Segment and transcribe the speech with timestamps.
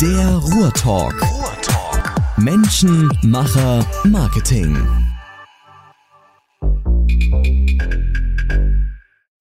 [0.00, 1.14] Der Ruhrtalk.
[1.22, 2.38] Ruhrtalk.
[2.38, 5.03] Menschen, Macher, Marketing.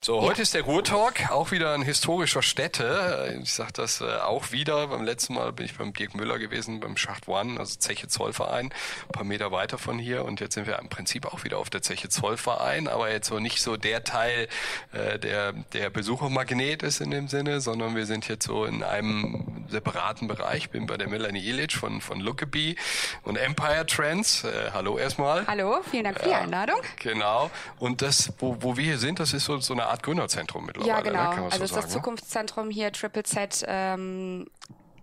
[0.06, 3.40] So, heute ist der Ruhrtalk, auch wieder an historischer Stätte.
[3.42, 4.88] Ich sage das äh, auch wieder.
[4.88, 8.66] Beim letzten Mal bin ich beim Dirk Müller gewesen, beim Schacht One, also Zeche Zollverein,
[8.66, 10.26] ein paar Meter weiter von hier.
[10.26, 13.40] Und jetzt sind wir im Prinzip auch wieder auf der Zeche Zollverein, aber jetzt so
[13.40, 14.50] nicht so der Teil,
[14.92, 19.66] äh, der der Besuchermagnet ist in dem Sinne, sondern wir sind jetzt so in einem
[19.70, 20.70] separaten Bereich.
[20.70, 22.76] Bin bei der Melanie Illich von von Lookabee
[23.22, 24.44] und Empire Trends.
[24.44, 25.48] Äh, hallo erstmal.
[25.48, 26.82] Hallo, vielen Dank für die Einladung.
[27.00, 27.50] Genau.
[27.80, 30.92] Und das, wo, wo wir hier sind, das ist so, so eine Art Gründerzentrum mittlerweile.
[30.92, 31.22] Ja, genau.
[31.22, 31.30] Ne?
[31.30, 32.02] Kann man also so ist sagen, das ne?
[32.02, 34.48] Zukunftszentrum hier, Triple Z, ähm,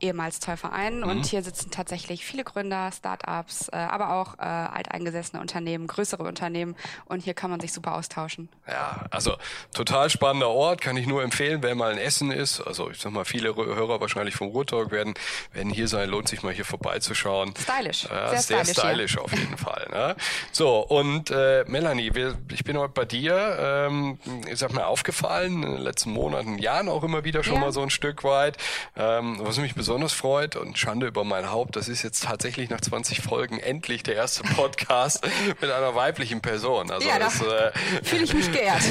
[0.01, 1.05] ehemals Zollverein.
[1.05, 1.23] Und Mhm.
[1.25, 6.77] hier sitzen tatsächlich viele Gründer, Startups, äh, aber auch äh, alteingesessene Unternehmen, größere Unternehmen.
[7.07, 8.49] Und hier kann man sich super austauschen.
[8.67, 9.37] Ja, also
[9.75, 12.61] total spannender Ort, kann ich nur empfehlen, wer mal in Essen ist.
[12.61, 15.15] Also ich sag mal, viele Hörer wahrscheinlich vom Ruhrtalk werden,
[15.53, 17.55] werden hier sein, lohnt sich mal hier vorbeizuschauen.
[17.61, 19.89] Stylisch, Ja, sehr sehr stylisch stylisch, auf jeden Fall.
[19.93, 20.17] Ne?
[20.53, 25.63] So, und äh, Melanie, wir, ich bin heute bei dir, ähm, ich sag mal, aufgefallen,
[25.63, 27.61] in den letzten Monaten, Jahren auch immer wieder schon Ja.
[27.61, 28.57] mal so ein Stück weit.
[28.97, 32.81] Ähm, was mich besonders freut und Schande über mein Haupt, das ist jetzt tatsächlich nach
[32.81, 35.27] 20 Folgen endlich der erste Podcast
[35.61, 36.91] mit einer weiblichen Person.
[36.93, 37.73] Also Ja, das, da äh,
[38.05, 38.83] Fühle ich mich geehrt.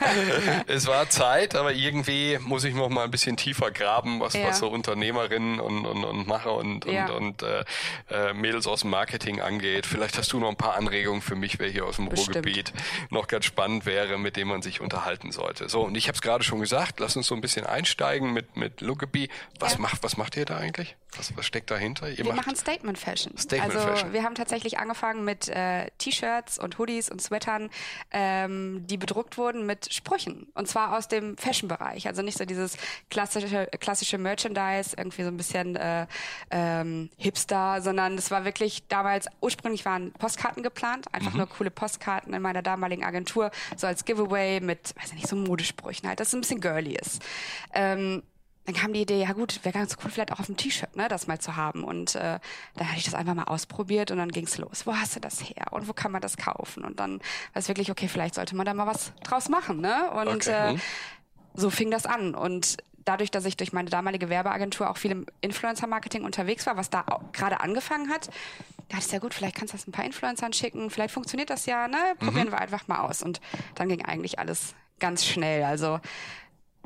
[0.66, 4.48] es war Zeit, aber irgendwie muss ich noch mal ein bisschen tiefer graben, was, Ja.
[4.48, 7.06] was so Unternehmerinnen und, und, und Macher und, Ja.
[7.10, 7.64] und, und äh,
[8.10, 9.84] äh, Mädels aus dem Marketing angeht.
[9.86, 12.36] Vielleicht hast du noch ein paar Anregungen für mich, wer hier aus dem Bestimmt.
[12.36, 12.72] Ruhrgebiet
[13.10, 15.68] noch ganz spannend wäre, mit dem man sich unterhalten sollte.
[15.68, 18.56] So, und ich habe es gerade schon gesagt, lass uns so ein bisschen einsteigen mit,
[18.56, 19.28] mit Lookabee.
[19.60, 19.80] Was, Ja.
[19.80, 20.96] macht, was macht ihr da eigentlich?
[21.16, 22.08] Was, was steckt dahinter?
[22.10, 23.36] Ihr Wir machen Statement Fashion.
[23.38, 24.12] Statement also Fashion.
[24.12, 27.70] wir haben tatsächlich angefangen mit äh, T-Shirts und Hoodies und Sweatern,
[28.10, 30.48] ähm, die bedruckt wurden mit Sprüchen.
[30.54, 32.06] Und zwar aus dem Fashion-Bereich.
[32.06, 32.76] Also nicht so dieses
[33.10, 36.06] klassische, klassische Merchandise, irgendwie so ein bisschen äh,
[36.50, 41.38] ähm, Hipster, sondern es war wirklich damals, ursprünglich waren Postkarten geplant, einfach Mhm.
[41.38, 45.36] nur coole Postkarten in meiner damaligen Agentur, so als Giveaway mit, weiß ich nicht, so
[45.36, 47.22] Modesprüchen halt, dass es ein bisschen girly ist.
[47.72, 48.22] Ähm,
[48.68, 51.08] dann kam die Idee, ja gut, wäre ganz cool, vielleicht auch auf dem T-Shirt, ne,
[51.08, 51.84] das mal zu haben.
[51.84, 52.38] Und äh,
[52.74, 54.86] dann hatte ich das einfach mal ausprobiert und dann ging's los.
[54.86, 55.68] Wo hast du das her?
[55.70, 56.84] Und wo kann man das kaufen?
[56.84, 60.10] Und dann war es wirklich, okay, vielleicht sollte man da mal was draus machen, ne?
[60.10, 60.80] Und Okay, äh, hm.
[61.54, 62.34] so fing das an.
[62.34, 66.90] Und dadurch, dass ich durch meine damalige Werbeagentur auch viel im Influencer-Marketing unterwegs war, was
[66.90, 68.28] da gerade angefangen hat,
[68.90, 71.64] dachte ich, ja gut, vielleicht kannst du das ein paar Influencern schicken, vielleicht funktioniert das
[71.64, 71.96] ja, ne?
[72.18, 73.22] Probieren wir einfach mal aus.
[73.22, 73.40] Und
[73.76, 75.64] dann ging eigentlich alles ganz schnell.
[75.64, 76.00] Also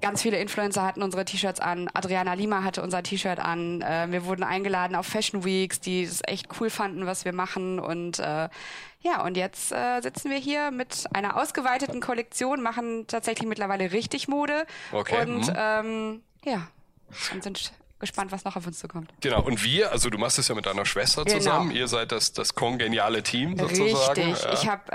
[0.02, 1.88] Ganz viele Influencer hatten unsere T-Shirts an.
[1.94, 3.82] Adriana Lima hatte unser T-Shirt an.
[3.82, 7.78] Äh, wir wurden eingeladen auf Fashion Weeks, die es echt cool fanden, was wir machen.
[7.78, 8.48] Und äh,
[9.00, 14.26] ja, und jetzt äh, sitzen wir hier mit einer ausgeweiteten Kollektion, machen tatsächlich mittlerweile richtig
[14.26, 14.66] Mode.
[14.90, 15.54] Okay, Und mhm.
[15.56, 16.69] ähm, ja,
[17.32, 19.10] und sind gespannt, was noch auf uns zukommt.
[19.22, 21.38] Genau, und wir, also du machst es ja mit deiner Schwester Genau.
[21.38, 24.20] zusammen, ihr seid das, das kongeniale Team sozusagen.
[24.20, 24.44] Richtig.
[24.44, 24.52] Ja.
[24.52, 24.92] Ich habe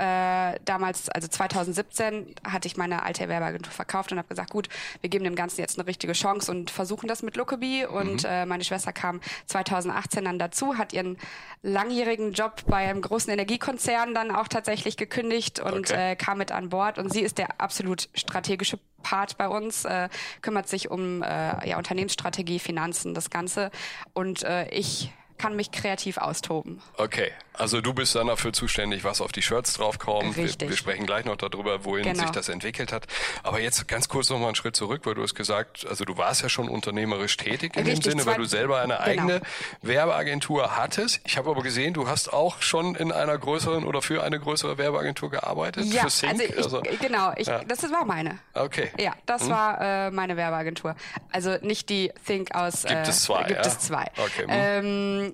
[0.56, 4.68] äh, damals, also 2017, hatte ich meine alte Werbeagentur verkauft und habe gesagt, gut,
[5.00, 7.86] wir geben dem Ganzen jetzt eine richtige Chance und versuchen das mit Lookabee.
[7.86, 8.28] Und Mhm.
[8.28, 11.16] äh, meine Schwester kam 2018 dann dazu, hat ihren
[11.62, 16.12] langjährigen Job bei einem großen Energiekonzern dann auch tatsächlich gekündigt und Okay.
[16.12, 16.98] äh, kam mit an Bord.
[16.98, 20.08] Und sie ist der absolut strategische Part bei uns, äh,
[20.42, 23.70] kümmert sich um äh, ja, Unternehmensstrategie, Finanzen, das Ganze.
[24.12, 26.80] Und äh, ich kann mich kreativ austoben.
[26.96, 30.36] Okay, also du bist dann dafür zuständig, was auf die Shirts draufkommt.
[30.36, 30.68] Wir, Richtig.
[30.68, 32.22] wir sprechen gleich noch darüber, wohin Genau.
[32.22, 33.06] sich das entwickelt hat.
[33.42, 36.16] Aber jetzt ganz kurz noch mal einen Schritt zurück, weil du hast gesagt, also du
[36.16, 39.04] warst ja schon unternehmerisch tätig in Richtig, dem Sinne, weil du selber eine genau.
[39.06, 39.40] eigene
[39.82, 41.20] Werbeagentur hattest.
[41.24, 44.78] Ich habe aber gesehen, du hast auch schon in einer größeren oder für eine größere
[44.78, 45.86] Werbeagentur gearbeitet.
[45.86, 46.56] Ja, für Sync.
[46.56, 47.64] also, ich, genau, ich, ja.
[47.64, 48.38] das war meine.
[48.54, 48.90] Okay.
[48.98, 50.94] Ja, das war äh, meine Werbeagentur.
[51.32, 52.82] Also nicht die Think aus.
[52.82, 53.72] Gibt äh, es zwei, Gibt ja?
[53.72, 54.04] es zwei.
[54.16, 54.48] Okay, hm.
[54.50, 55.27] Ähm,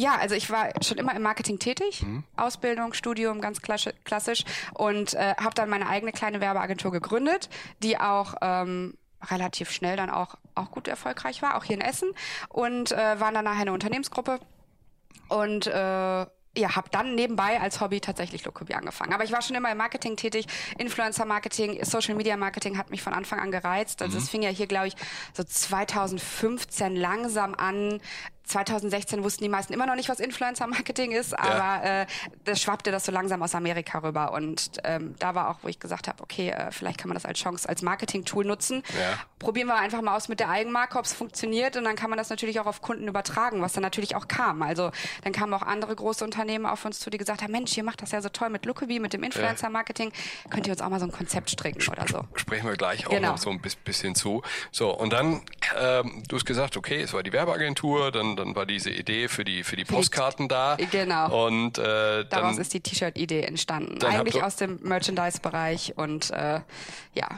[0.00, 2.24] ja, also ich war schon immer im Marketing tätig, Mhm.
[2.36, 4.44] Ausbildung, Studium, ganz klassi- klassisch
[4.74, 7.48] und äh, habe dann meine eigene kleine Werbeagentur gegründet,
[7.82, 8.96] die auch ähm,
[9.30, 12.10] relativ schnell dann auch auch gut erfolgreich war, auch hier in Essen
[12.48, 14.40] und äh, waren dann nachher eine Unternehmensgruppe
[15.28, 16.26] und äh,
[16.56, 19.12] ja, habe dann nebenbei als Hobby tatsächlich Lokobi angefangen.
[19.14, 20.46] Aber ich war schon immer im Marketing tätig,
[20.78, 24.02] Influencer-Marketing, Social-Media-Marketing hat mich von Anfang an gereizt.
[24.02, 24.96] Also es fing ja hier, glaube ich,
[25.32, 28.00] so 2015 langsam an,
[28.50, 32.06] 2016 wussten die meisten immer noch nicht, was Influencer-Marketing ist, aber äh,
[32.44, 34.32] das schwappte das so langsam aus Amerika rüber.
[34.32, 37.24] Und ähm, da war auch, wo ich gesagt habe, okay, äh, vielleicht kann man das
[37.24, 38.82] als Chance, als Marketing-Tool nutzen.
[38.98, 39.18] Ja.
[39.38, 41.76] Probieren wir einfach mal aus mit der Eigenmarke, ob es funktioniert.
[41.76, 44.62] Und dann kann man das natürlich auch auf Kunden übertragen, was dann natürlich auch kam.
[44.62, 44.90] Also
[45.24, 48.02] dann kamen auch andere große Unternehmen auf uns zu, die gesagt haben, Mensch, ihr macht
[48.02, 50.12] das ja so toll mit Lookaby, mit dem Influencer-Marketing.
[50.50, 52.24] Könnt ihr uns auch mal so ein Konzept stricken oder so?
[52.34, 53.32] Sprechen wir gleich auch Genau.
[53.32, 54.42] noch so ein bis- bisschen zu.
[54.72, 55.42] So, und dann,
[55.78, 59.44] ähm, du hast gesagt, okay, es war die Werbeagentur, dann, dann war diese Idee für
[59.44, 60.76] die, für die Postkarten da.
[60.90, 61.46] Genau.
[61.46, 64.02] Und äh, Daraus dann, ist die T-Shirt-Idee entstanden.
[64.04, 66.60] Eigentlich aus dem Merchandise-Bereich und äh,
[67.14, 67.28] ja,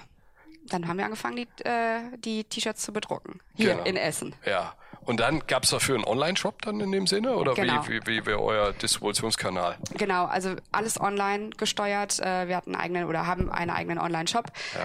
[0.68, 3.40] dann haben wir angefangen, die, äh, die T-Shirts zu bedrucken.
[3.54, 3.84] Hier Genau.
[3.84, 4.34] in Essen.
[4.46, 4.74] ja.
[5.04, 7.34] Und dann gab's dafür einen Online-Shop dann in dem Sinne?
[7.34, 7.84] Oder Genau.
[7.88, 9.76] wie, wie, wie wäre euer Distributionskanal?
[9.98, 12.20] Genau, also alles online gesteuert.
[12.20, 14.44] Äh, wir hatten einen eigenen oder haben einen eigenen Online-Shop.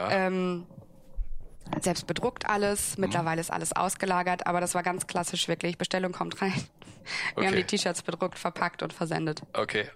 [0.10, 0.66] Ähm,
[1.82, 2.98] selbst bedruckt alles.
[2.98, 3.06] Mhm.
[3.06, 5.78] Mittlerweile ist alles ausgelagert, aber das war ganz klassisch wirklich.
[5.78, 6.54] Bestellung kommt rein.
[7.36, 7.64] Wir haben Okay.
[7.64, 9.42] die T-Shirts bedruckt, verpackt und versendet.
[9.54, 9.90] Okay,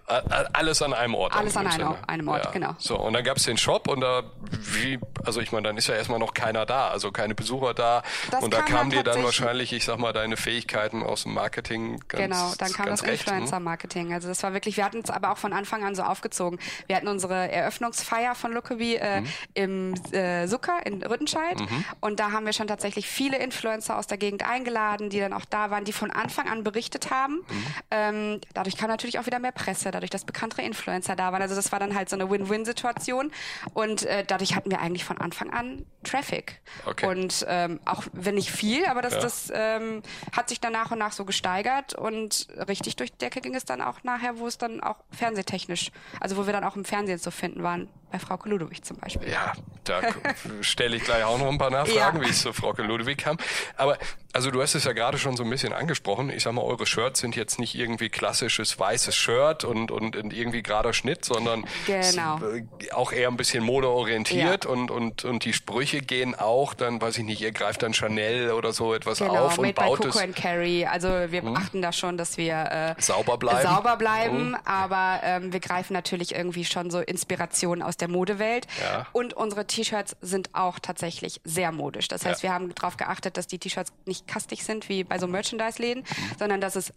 [0.52, 1.34] alles an einem Ort.
[1.34, 2.08] Alles an einem- Sinne.
[2.08, 2.74] einem Ort, genau.
[2.78, 5.94] So, und dann gab's den Shop und da, wie, also ich meine, dann ist ja
[5.94, 8.02] erstmal noch keiner da, also keine Besucher da.
[8.30, 11.34] Das und da kam kamen dir dann wahrscheinlich, ich sag mal, deine Fähigkeiten aus dem
[11.34, 13.12] Marketing ganz Genau, dann kam das ne?
[13.12, 14.12] Influencer-Marketing.
[14.12, 16.58] Also das war wirklich, wir hatten es aber auch von Anfang an so aufgezogen.
[16.86, 19.26] Wir hatten unsere Eröffnungsfeier von Lookaby äh, Mhm.
[19.54, 21.56] im äh, Zucker in Rüttenscheid
[22.00, 25.44] und da haben wir schon tatsächlich viele Influencer aus der Gegend eingeladen, die dann auch
[25.44, 27.34] da waren, die von Anfang an berichtet haben.
[27.36, 27.64] Mhm.
[27.90, 31.42] Ähm, dadurch kam natürlich auch wieder mehr Presse, dadurch, dass bekanntere Influencer da waren.
[31.42, 33.32] Also das war dann halt so eine Win-Win-Situation
[33.74, 36.60] und äh, dadurch hatten wir eigentlich von Anfang an Traffic.
[36.86, 37.06] Okay.
[37.06, 39.20] Und ähm, auch wenn nicht viel, aber das, Ja.
[39.20, 40.02] das ähm,
[40.36, 43.64] hat sich dann nach und nach so gesteigert und richtig durch die Decke ging es
[43.64, 45.90] dann auch nachher, wo es dann auch fernsehtechnisch,
[46.20, 49.28] also wo wir dann auch im Fernsehen zu finden waren, bei Frau Ludwig zum Beispiel.
[49.30, 49.52] Ja,
[49.84, 50.00] da
[50.60, 52.24] stelle ich gleich auch noch ein paar Nachfragen, Ja.
[52.26, 53.38] wie es zu Frau Ludwig kam.
[53.76, 53.98] Aber
[54.34, 56.30] also du hast es ja gerade schon so ein bisschen angesprochen.
[56.30, 60.32] Ich sag mal, eure Shirts sind jetzt nicht irgendwie klassisches weißes Shirt und, und, und
[60.32, 62.38] irgendwie gerader Schnitt, sondern Genau.
[62.46, 64.70] äh, auch eher ein bisschen modeorientiert Ja.
[64.70, 68.52] und, und, und die Sprüche gehen auch dann, weiß ich nicht, ihr greift dann Chanel
[68.52, 70.14] oder so etwas Genau, auf und made by baut Coco es.
[70.16, 70.22] Hm?
[70.22, 70.86] and Carry.
[70.86, 73.68] Also wir achten da schon, dass wir äh, Sauber bleiben.
[73.68, 73.74] Hm?
[73.74, 78.66] sauber bleiben, aber ähm, wir greifen natürlich irgendwie schon so Inspirationen aus der Modewelt.
[78.82, 79.06] Ja.
[79.12, 82.08] Und unsere T-Shirts sind auch tatsächlich sehr modisch.
[82.08, 82.50] Das heißt, Ja.
[82.50, 86.38] wir haben darauf geachtet, dass die T-Shirts nicht kastig sind wie bei so Merchandise-Läden, Mhm.
[86.38, 86.92] sondern dass es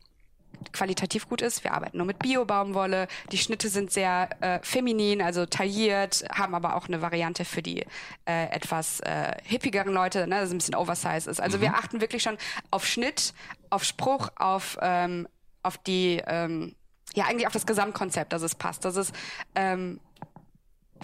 [0.71, 1.63] qualitativ gut ist.
[1.63, 3.07] Wir arbeiten nur mit Bio-Baumwolle.
[3.31, 7.81] Die Schnitte sind sehr äh, feminin, also tailliert, haben aber auch eine Variante für die
[8.25, 11.39] äh, etwas äh, hippigeren Leute, ne, das ein bisschen oversize ist.
[11.41, 12.37] Also wir achten wirklich schon
[12.71, 13.33] auf Schnitt,
[13.69, 15.27] auf Spruch, auf, ähm,
[15.61, 16.73] auf die, ähm,
[17.13, 19.11] ja eigentlich auf das Gesamtkonzept, dass es passt, dass es
[19.55, 19.99] ähm,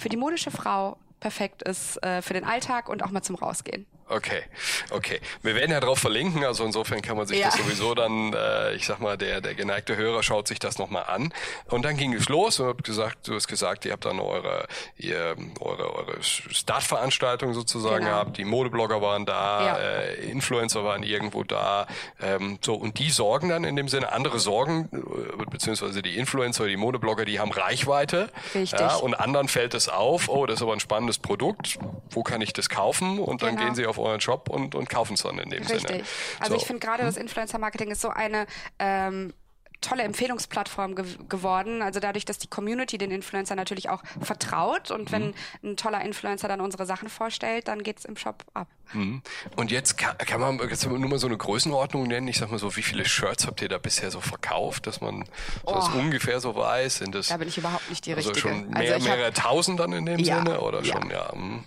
[0.02, 3.86] für die modische Frau perfekt ist, äh, für den Alltag und auch mal zum Rausgehen.
[4.14, 4.44] Okay,
[4.92, 5.20] okay.
[5.42, 7.46] Wir werden ja drauf verlinken, also insofern kann man sich Ja.
[7.48, 11.06] das sowieso dann, äh, ich sag mal, der, der geneigte Hörer schaut sich das nochmal
[11.08, 11.34] an.
[11.70, 14.68] Und dann ging es los und habt gesagt, du hast gesagt, ihr habt dann eure,
[14.98, 18.12] ihr, eure, eure Startveranstaltung sozusagen Genau.
[18.12, 19.78] gehabt, die Modeblogger waren da, Ja.
[19.78, 21.88] äh, Influencer waren irgendwo da,
[22.22, 26.68] ähm, so, und die sorgen dann in dem Sinne, andere sorgen, äh, beziehungsweise die Influencer,
[26.68, 28.30] die Modeblogger, die haben Reichweite.
[28.54, 28.80] Richtig.
[28.80, 31.80] Ja, und anderen fällt es auf, oh, das ist aber ein spannendes Produkt,
[32.10, 33.20] wo kann ich das kaufen?
[33.20, 33.62] Und dann Genau.
[33.68, 35.80] gehen sie auf euren Shop und, und kaufen es dann in dem Sinne.
[35.80, 36.04] Richtig.
[36.40, 36.60] Also So.
[36.62, 38.46] ich finde gerade das Influencer-Marketing ist so eine
[38.80, 39.34] ähm,
[39.80, 41.82] tolle Empfehlungsplattform ge geworden.
[41.82, 45.34] Also dadurch, dass die Community den Influencer natürlich auch vertraut und wenn
[45.64, 48.68] ein toller Influencer dann unsere Sachen vorstellt, dann geht's im Shop ab.
[48.94, 49.24] Mhm.
[49.56, 52.28] Und jetzt kann, kann man jetzt nur mal so eine Größenordnung nennen.
[52.28, 55.26] Ich sag mal so, wie viele Shirts habt ihr da bisher so verkauft, dass man
[55.66, 55.98] so das Oh.
[55.98, 56.98] ungefähr so weiß?
[56.98, 58.50] Sind das Da bin ich überhaupt nicht die also richtige.
[58.50, 60.94] schon mehr, also hab- mehrere tausend dann in dem Ja, Sinne oder ja.
[60.94, 61.64] schon ja, hm,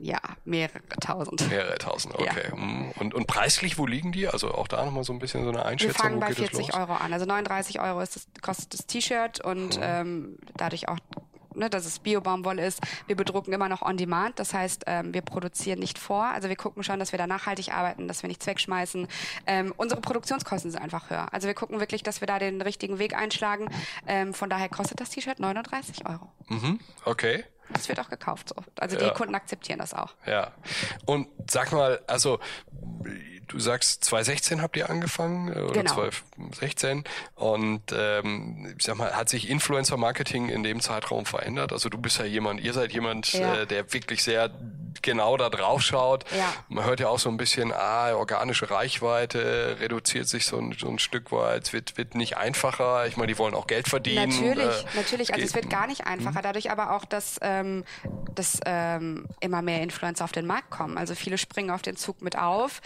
[0.00, 1.48] ja, mehrere tausend.
[1.48, 2.14] mehrere tausend?
[2.18, 2.30] Ja.
[2.30, 2.50] Okay.
[2.50, 2.92] hm.
[2.98, 4.28] Und, und preislich, wo liegen die?
[4.28, 5.96] Also auch da nochmal so ein bisschen so eine Wir Einschätzung.
[5.96, 6.76] fangen wo bei geht das 40 los?
[6.80, 7.12] Euro an.
[7.12, 10.98] Also 39 Euro ist das, kostet das T-Shirt und ähm, dadurch auch
[11.56, 12.80] Ne, dass es Bio-Baumwolle ist.
[13.06, 14.38] Wir bedrucken immer noch on demand.
[14.38, 16.24] Das heißt, ähm, wir produzieren nicht vor.
[16.26, 19.08] Also wir gucken schon, dass wir da nachhaltig arbeiten, dass wir nichts wegschmeißen.
[19.46, 21.32] Ähm, unsere Produktionskosten sind einfach höher.
[21.32, 23.70] Also wir gucken wirklich, dass wir da den richtigen Weg einschlagen.
[24.06, 26.30] Ähm, von daher kostet das T-Shirt 39 Euro.
[26.48, 26.78] Mhm.
[27.06, 27.44] Okay.
[27.72, 28.56] Das wird auch gekauft so.
[28.78, 29.08] Also Ja.
[29.08, 30.14] die Kunden akzeptieren das auch.
[30.26, 30.52] Ja.
[31.04, 32.38] Und sag mal, also
[33.48, 35.92] du sagst 2016 habt ihr angefangen äh, oder Genau.
[35.94, 41.72] 2016 und ähm, ich sag mal, hat sich Influencer Marketing in dem Zeitraum verändert?
[41.72, 43.54] Also du bist ja jemand, ihr seid jemand, Ja.
[43.62, 44.50] äh, der wirklich sehr
[45.02, 46.24] genau da drauf schaut.
[46.36, 46.52] Ja.
[46.68, 50.88] Man hört ja auch so ein bisschen, ah, organische Reichweite reduziert sich so ein, so
[50.88, 53.06] ein Stück weit, es wird, wird nicht einfacher.
[53.06, 54.28] Ich meine, die wollen auch Geld verdienen.
[54.30, 55.32] Natürlich, Äh, natürlich.
[55.34, 56.40] Also es wird gar nicht einfacher.
[56.42, 57.84] Dadurch aber auch, dass, ähm,
[58.34, 60.96] dass ähm, immer mehr Influencer auf den Markt kommen.
[60.98, 62.80] Also viele springen auf den Zug mit auf.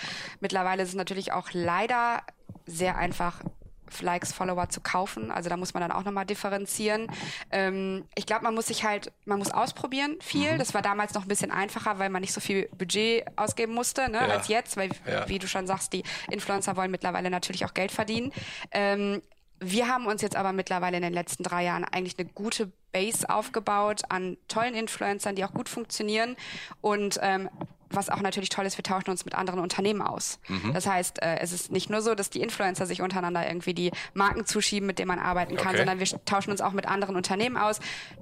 [0.51, 2.25] Mittlerweile ist es natürlich auch leider
[2.67, 3.41] sehr einfach
[4.01, 5.31] Likes, Follower zu kaufen.
[5.31, 7.07] Also da muss man dann auch nochmal differenzieren.
[7.53, 10.55] Ähm, ich glaube, man muss sich halt, man muss ausprobieren viel.
[10.55, 10.59] Mhm.
[10.59, 14.11] Das war damals noch ein bisschen einfacher, weil man nicht so viel Budget ausgeben musste
[14.11, 14.27] ne, ja.
[14.27, 15.29] als jetzt, weil, ja.
[15.29, 18.33] wie du schon sagst, die Influencer wollen mittlerweile natürlich auch Geld verdienen.
[18.73, 19.23] Ähm,
[19.61, 23.31] wir haben uns jetzt aber mittlerweile in den letzten drei Jahren eigentlich eine gute Base
[23.31, 26.35] aufgebaut an tollen Influencern, die auch gut funktionieren
[26.81, 27.49] und ähm,
[27.91, 30.39] was auch natürlich toll ist, wir tauschen uns mit anderen Unternehmen aus.
[30.49, 30.73] Mhm.
[30.73, 33.91] Das heißt, äh, es ist nicht nur so, dass die Influencer sich untereinander irgendwie die
[34.15, 35.79] Marken zuschieben, mit denen man arbeiten kann, okay.
[35.79, 37.81] sondern wir tauschen uns auch mit anderen Unternehmen aus.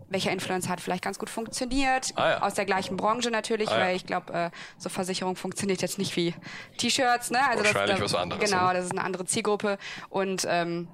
[0.09, 2.13] Welcher Influencer hat vielleicht ganz gut funktioniert?
[2.17, 2.43] Ah, ja.
[2.43, 3.85] Aus der gleichen Branche natürlich, ah, ja.
[3.87, 6.35] weil ich glaube, äh, so Versicherung funktioniert jetzt nicht wie
[6.79, 7.31] T-Shirts.
[7.31, 7.39] Ne?
[7.47, 8.43] Also Wahrscheinlich das, was anderes.
[8.43, 10.89] Genau, das ist eine andere Zielgruppe und ähm,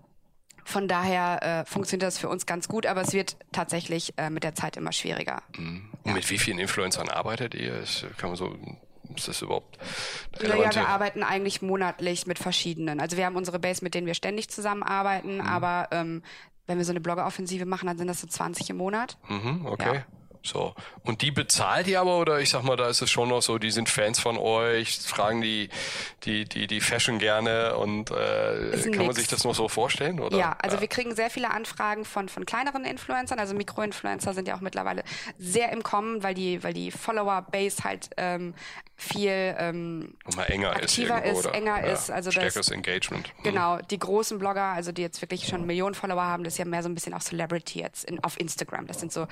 [0.64, 4.44] von daher äh, funktioniert das für uns ganz gut, aber es wird tatsächlich äh, mit
[4.44, 5.42] der Zeit immer schwieriger.
[5.56, 5.88] Mhm.
[6.04, 6.12] Ja.
[6.12, 7.78] Mit wie vielen Influencern arbeitet ihr?
[7.78, 8.56] Ist, kann man so
[9.14, 9.78] ist das überhaupt
[10.38, 10.74] relevant?
[10.74, 13.00] Ja, wir arbeiten eigentlich monatlich mit verschiedenen.
[13.00, 15.40] Also wir haben unsere Base, mit denen wir ständig zusammenarbeiten, mhm.
[15.42, 16.22] aber ähm,
[16.66, 19.18] wenn wir so eine Blogger-Offensive machen, dann sind das so 20 im Monat.
[19.28, 19.96] Mhm, okay.
[19.96, 20.04] Ja.
[20.44, 20.74] So.
[21.04, 23.58] Und die bezahlt ihr aber, oder ich sag mal, da ist es schon noch so,
[23.58, 25.70] die sind Fans von euch, fragen die,
[26.24, 28.96] die, die, die Fashion gerne und äh, kann nix.
[28.98, 30.20] man sich das noch so vorstellen?
[30.20, 30.36] Oder?
[30.36, 30.82] Ja, also ja.
[30.82, 35.02] wir kriegen sehr viele Anfragen von, von kleineren Influencern, also Mikroinfluencer sind ja auch mittlerweile
[35.38, 38.54] sehr im Kommen, weil die, weil die Follower-Base halt ähm,
[38.96, 40.14] viel ähm,
[40.46, 42.10] enger aktiver ist, ist enger ja, ist.
[42.10, 43.32] Also stärkeres das, Engagement.
[43.38, 43.42] Mhm.
[43.42, 46.64] Genau, die großen Blogger, also die jetzt wirklich schon Millionen Follower haben, das ist ja
[46.64, 48.86] mehr so ein bisschen auch Celebrity jetzt in, auf Instagram.
[48.86, 49.26] Das sind so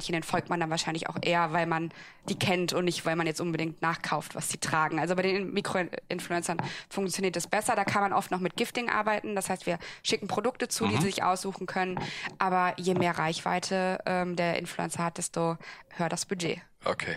[0.00, 1.90] Instagram-Sternchen, den folgt man dann wahrscheinlich auch eher, weil man
[2.28, 4.98] die kennt und nicht, weil man jetzt unbedingt nachkauft, was sie tragen.
[4.98, 7.76] Also bei den Mikroinfluencern funktioniert das besser.
[7.76, 9.34] Da kann man oft noch mit Gifting arbeiten.
[9.34, 10.90] Das heißt, wir schicken Produkte zu, mhm.
[10.90, 11.98] die sie sich aussuchen können.
[12.38, 15.56] Aber je mehr Reichweite ähm, der Influencer hat, desto
[15.96, 16.60] höher das Budget.
[16.82, 17.16] Okay.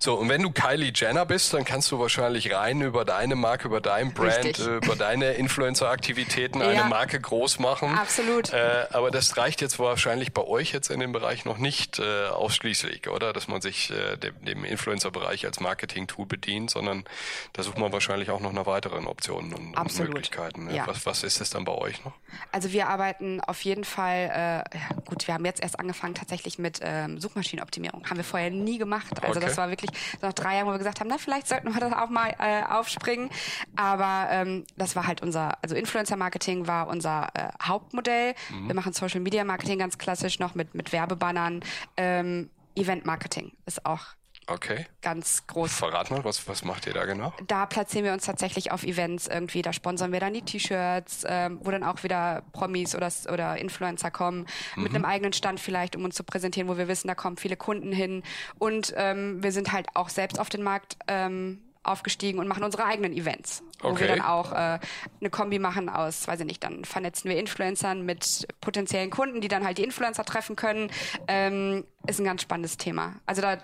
[0.00, 3.68] So, und wenn du Kylie Jenner bist, dann kannst du wahrscheinlich rein über deine Marke,
[3.68, 4.66] über dein Brand, Richtig.
[4.66, 7.96] über deine Influencer-Aktivitäten ja, eine Marke groß machen.
[7.96, 8.52] Absolut.
[8.52, 12.26] Äh, aber das reicht jetzt wahrscheinlich bei euch jetzt in dem Bereich noch nicht äh,
[12.26, 13.32] ausschließlich, oder?
[13.32, 17.04] Dass man sich äh, dem, dem Influencer-Bereich als Marketing-Tool bedient, sondern
[17.52, 20.64] da sucht man wahrscheinlich auch noch nach weiteren Optionen und, und Möglichkeiten.
[20.64, 20.74] Ne?
[20.74, 20.88] Ja.
[20.88, 22.14] Was, was ist es dann bei euch noch?
[22.50, 26.80] Also wir arbeiten auf jeden Fall, äh, gut, wir haben jetzt erst angefangen tatsächlich mit
[26.82, 28.10] ähm, Suchmaschinenoptimierung.
[28.10, 29.24] Haben wir vorher nie gemacht gemacht.
[29.24, 29.46] Also okay.
[29.46, 31.92] das war wirklich nach drei Jahren, wo wir gesagt haben, na vielleicht sollten wir das
[31.92, 33.30] auch mal äh, aufspringen.
[33.76, 38.34] Aber ähm, das war halt unser, also Influencer-Marketing war unser äh, Hauptmodell.
[38.50, 38.68] Mhm.
[38.68, 41.60] Wir machen Social-Media-Marketing ganz klassisch noch mit, mit Werbebannern.
[41.96, 44.00] Ähm, Event-Marketing ist auch
[44.46, 44.86] Okay.
[45.02, 45.72] Ganz groß.
[45.72, 47.32] Verrat mal, was, was macht ihr da genau?
[47.46, 49.62] Da platzieren wir uns tatsächlich auf Events irgendwie.
[49.62, 54.10] Da sponsern wir dann die T-Shirts, ähm, wo dann auch wieder Promis oder, oder Influencer
[54.10, 54.46] kommen,
[54.76, 54.82] mhm.
[54.82, 57.56] mit einem eigenen Stand vielleicht, um uns zu präsentieren, wo wir wissen, da kommen viele
[57.56, 58.22] Kunden hin.
[58.58, 62.84] Und ähm, wir sind halt auch selbst auf den Markt ähm, aufgestiegen und machen unsere
[62.84, 64.00] eigenen Events, wo okay.
[64.00, 64.78] wir dann auch äh,
[65.20, 69.48] eine Kombi machen aus, weiß ich nicht, dann vernetzen wir Influencern mit potenziellen Kunden, die
[69.48, 70.90] dann halt die Influencer treffen können.
[71.28, 73.16] Ähm, ist ein ganz spannendes Thema.
[73.26, 73.58] Also da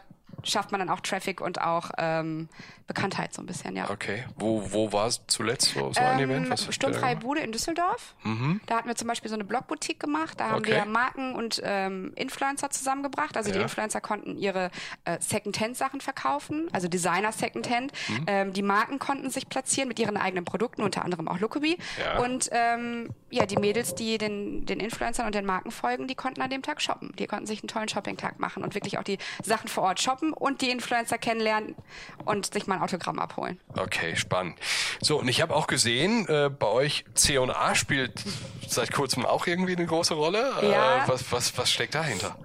[0.45, 2.49] schafft man dann auch Traffic und auch ähm,
[2.91, 3.89] Bekanntheit so ein bisschen, ja.
[3.89, 4.25] Okay.
[4.37, 6.51] Wo, wo war es zuletzt so, so ein ähm, Event?
[6.51, 8.17] Was Sturmfreie Bude in Düsseldorf.
[8.25, 8.61] Mhm.
[8.67, 10.41] Da hatten wir zum Beispiel so eine Blogboutique gemacht.
[10.41, 10.73] Da haben okay.
[10.73, 13.37] wir Marken und ähm, Influencer zusammengebracht.
[13.37, 13.57] Also ja.
[13.57, 14.73] die Influencer konnten ihre
[15.05, 17.93] äh, Secondhand-Sachen verkaufen, also Designer Secondhand.
[18.09, 18.25] Mhm.
[18.27, 21.79] Ähm, die Marken konnten sich platzieren mit ihren eigenen Produkten, unter anderem auch Lookaby.
[22.03, 22.19] Ja.
[22.19, 26.43] Und ähm, ja, die Mädels, die den, den Influencern und den Marken folgen, die konnten
[26.43, 27.13] an dem Tag shoppen.
[27.21, 30.33] Die konnten sich einen tollen Shopping-Tag machen und wirklich auch die Sachen vor Ort shoppen
[30.33, 31.77] und die Influencer kennenlernen
[32.25, 33.61] und sich mal ein Autogramm abholen.
[33.77, 34.59] Okay, spannend.
[35.01, 38.23] So, und ich habe auch gesehen, äh, bei euch C&A spielt
[38.67, 40.53] seit kurzem auch irgendwie eine große Rolle.
[40.63, 41.05] Äh, ja.
[41.05, 42.37] Äh, was, was, was steckt dahinter?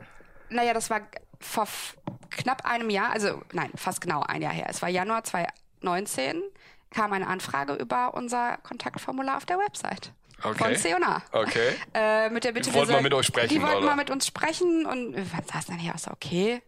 [0.49, 1.01] Naja, das war
[1.39, 1.67] vor
[2.29, 4.67] knapp einem Jahr, also nein, fast genau ein Jahr her.
[4.69, 6.41] Es war Januar 2019,
[6.91, 10.11] kam eine Anfrage über unser Kontaktformular auf der Website.
[10.43, 10.57] Okay.
[10.63, 11.21] Von C&A.
[11.31, 11.73] Okay.
[11.93, 13.87] Äh, mit der Bitte, die wollten mal mit euch sprechen, Die wollten oder?
[13.87, 16.61] mal mit uns sprechen und wir saßen dann hier auch so, okay,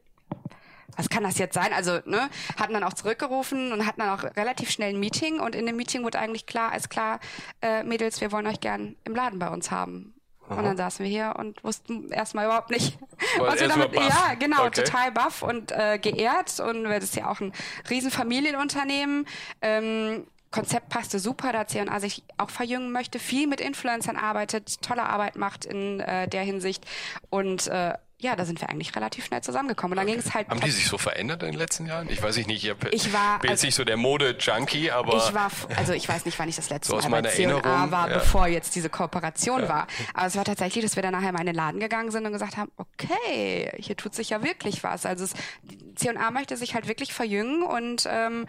[0.96, 1.74] was kann das jetzt sein?
[1.74, 2.30] Also, ne,
[2.60, 5.76] hatten dann auch zurückgerufen und hatten dann auch relativ schnell ein Meeting und in dem
[5.76, 7.20] Meeting wurde eigentlich klar, ist klar,
[7.62, 10.14] äh, Mädels, wir wollen euch gern im Laden bei uns haben.
[10.50, 10.60] Aha.
[10.60, 12.98] Und dann saßen wir hier und wussten erstmal überhaupt nicht,
[13.38, 13.94] was wir damit.
[13.94, 14.84] Ja, genau, okay.
[14.84, 16.60] total baff und äh, geehrt.
[16.60, 17.52] Und das ist ja auch ein
[17.90, 19.28] Riesenfamilienunternehmen.
[19.62, 25.04] Ähm, Konzept passte super, da C&A sich auch verjüngen möchte, viel mit Influencern arbeitet, tolle
[25.04, 26.86] Arbeit macht in äh, der Hinsicht
[27.30, 29.94] und äh, ja, da sind wir eigentlich relativ schnell zusammengekommen.
[29.94, 30.20] Und dann okay.
[30.20, 30.50] ging es halt.
[30.50, 32.10] Haben die sich so verändert in den letzten Jahren?
[32.10, 35.18] Ich weiß nicht, ich, hab, ich war, bin jetzt also, nicht so der Mode-Junkie, aber.
[35.18, 38.10] Ich war, also ich weiß nicht, wann ich das letzte so Mal bei C&A war,
[38.10, 38.18] ja.
[38.18, 39.70] bevor jetzt diese Kooperation ja.
[39.70, 39.88] war.
[40.16, 42.32] Aber es war tatsächlich, dass wir dann nachher mal in den Laden gegangen sind und
[42.32, 45.06] gesagt haben, okay, hier tut sich ja wirklich was.
[45.06, 45.28] Also
[45.96, 48.48] C&A möchte sich halt wirklich verjüngen und ähm,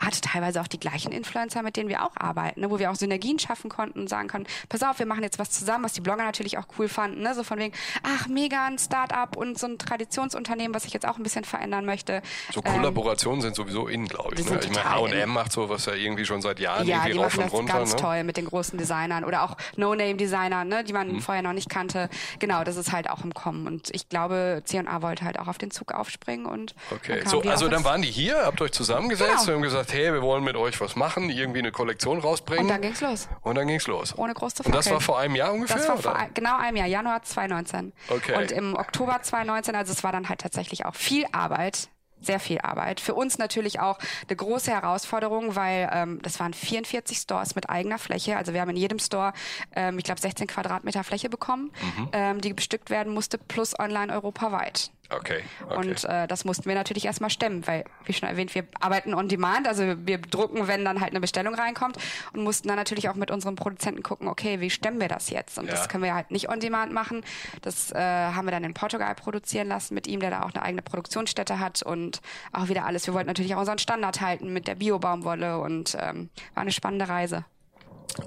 [0.00, 2.94] hatte teilweise auch die gleichen Influencer, mit denen wir auch arbeiten, ne, wo wir auch
[2.96, 6.00] Synergien schaffen konnten und sagen konnten, pass auf, wir machen jetzt was zusammen, was die
[6.00, 9.66] Blogger natürlich auch cool fanden, ne, so von wegen, ach, mega ein Start-up und so
[9.66, 12.22] ein Traditionsunternehmen, was ich jetzt auch ein bisschen verändern möchte.
[12.52, 14.44] So Kollaborationen ähm, sind sowieso in, glaube ich.
[14.50, 14.58] Ne?
[14.62, 17.40] Ich meine, H&M macht sowas ja irgendwie schon seit Jahren ja, irgendwie die rauf machen
[17.42, 17.72] und das runter.
[17.74, 17.96] ganz ne?
[17.96, 21.20] toll mit den großen Designern oder auch No-Name-Designern, ne, die man Mhm.
[21.20, 22.08] vorher noch nicht kannte.
[22.38, 25.58] Genau, das ist halt auch im Kommen und ich glaube, C&A wollte halt auch auf
[25.58, 29.42] den Zug aufspringen und Okay, so, also dann waren die hier, habt euch zusammengesetzt Genau.
[29.42, 32.64] und haben gesagt, hey, wir wollen mit euch was machen, irgendwie eine Kollektion rausbringen.
[32.64, 33.28] Und dann ging's los.
[33.42, 34.16] Und dann ging's los.
[34.16, 35.76] Ohne groß zu Und das war vor einem Jahr ungefähr?
[35.76, 37.92] Das war vor ein, genau einem Jahr, Januar 2019.
[38.08, 38.36] Okay.
[38.36, 41.88] Und im Oktober 2019, also es war dann halt tatsächlich auch viel Arbeit.
[42.22, 43.00] Sehr viel Arbeit.
[43.00, 47.98] Für uns natürlich auch eine große Herausforderung, weil ähm, das waren 44 Stores mit eigener
[47.98, 48.36] Fläche.
[48.36, 49.32] Also wir haben in jedem Store,
[49.74, 52.08] ähm, ich glaube, 16 Quadratmeter Fläche bekommen, Mhm.
[52.12, 54.90] ähm, die bestückt werden musste, plus online europaweit.
[55.10, 55.76] Okay, okay.
[55.76, 59.28] Und äh, das mussten wir natürlich erstmal stemmen, weil, wie schon erwähnt, wir arbeiten on
[59.28, 61.96] demand, also wir drucken, wenn dann halt eine Bestellung reinkommt
[62.32, 65.58] und mussten dann natürlich auch mit unseren Produzenten gucken, okay, wie stemmen wir das jetzt?
[65.58, 65.72] Und Ja.
[65.72, 67.22] das können wir halt nicht on demand machen.
[67.62, 70.62] Das äh, haben wir dann in Portugal produzieren lassen mit ihm, der da auch eine
[70.62, 72.20] eigene Produktionsstätte hat und
[72.52, 73.06] auch wieder alles.
[73.06, 77.08] Wir wollten natürlich auch unseren Standard halten mit der Bio-Baumwolle und ähm, war eine spannende
[77.08, 77.44] Reise.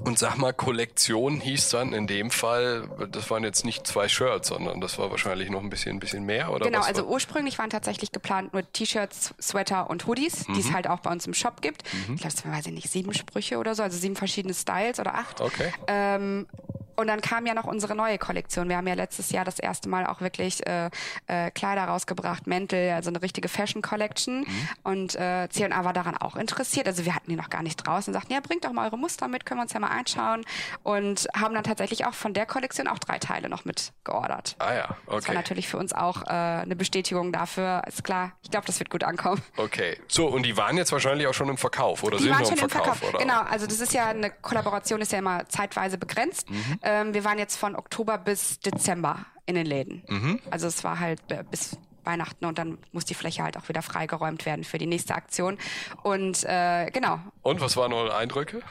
[0.06, 4.48] Und sag mal, Kollektion hieß dann in dem Fall, das waren jetzt nicht zwei Shirts,
[4.50, 7.10] sondern das war wahrscheinlich noch ein bisschen, ein bisschen mehr, oder Genau, also war?
[7.12, 10.60] ursprünglich waren tatsächlich geplant nur T-Shirts, Sweater und Hoodies, die Mhm.
[10.60, 11.84] es halt auch bei uns im Shop gibt.
[11.92, 15.00] Ich glaube, das waren, weiß ich nicht, sieben Sprüche oder so, also sieben verschiedene Styles
[15.00, 15.42] oder acht.
[15.42, 15.72] Okay.
[15.88, 16.48] Ähm,
[16.96, 18.70] und dann kam ja noch unsere neue Kollektion.
[18.70, 20.90] Wir haben ja letztes Jahr das erste Mal auch wirklich äh,
[21.28, 24.42] äh, Kleider rausgebracht, Mäntel, also eine richtige Fashion Collection.
[24.42, 24.70] Mhm.
[24.84, 26.88] Und äh, C&A war daran auch interessiert.
[26.88, 28.98] Also wir hatten die noch gar nicht draußen und sagten, ja, bringt doch mal eure
[28.98, 30.44] Muster mit, können wir uns ja mal einschauen.
[30.84, 34.56] Und haben dann tatsächlich auch von der Kollektion auch drei Teile noch mit geordert.
[34.60, 35.34] Ah ja, Das war okay.
[35.34, 37.82] natürlich für uns auch äh, eine Bestätigung dafür.
[37.88, 39.42] Ist klar, ich glaube, das wird gut ankommen.
[39.58, 40.00] Okay.
[40.08, 42.50] So, und die waren jetzt wahrscheinlich auch schon im Verkauf, oder Die sind waren noch
[42.50, 43.16] schon im im Verkauf, Verkauf.
[43.16, 43.20] oder?
[43.26, 46.50] Genau, also das ist ja eine Kollaboration, ist ja immer zeitweise begrenzt.
[46.50, 46.80] Mhm.
[46.84, 50.04] Ähm, wir waren jetzt von Oktober bis Dezember in den Läden.
[50.08, 50.40] Mhm.
[50.52, 53.82] Also es war halt äh, bis Weihnachten und dann muss die Fläche halt auch wieder
[53.82, 55.58] freigeräumt werden für die nächste Aktion.
[56.04, 58.62] Und äh, genau, Und was waren eure Eindrücke?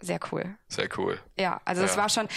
[0.00, 0.54] sehr cool.
[0.68, 1.18] Sehr cool.
[1.38, 2.02] Ja, also es Ja.
[2.02, 2.28] war schon.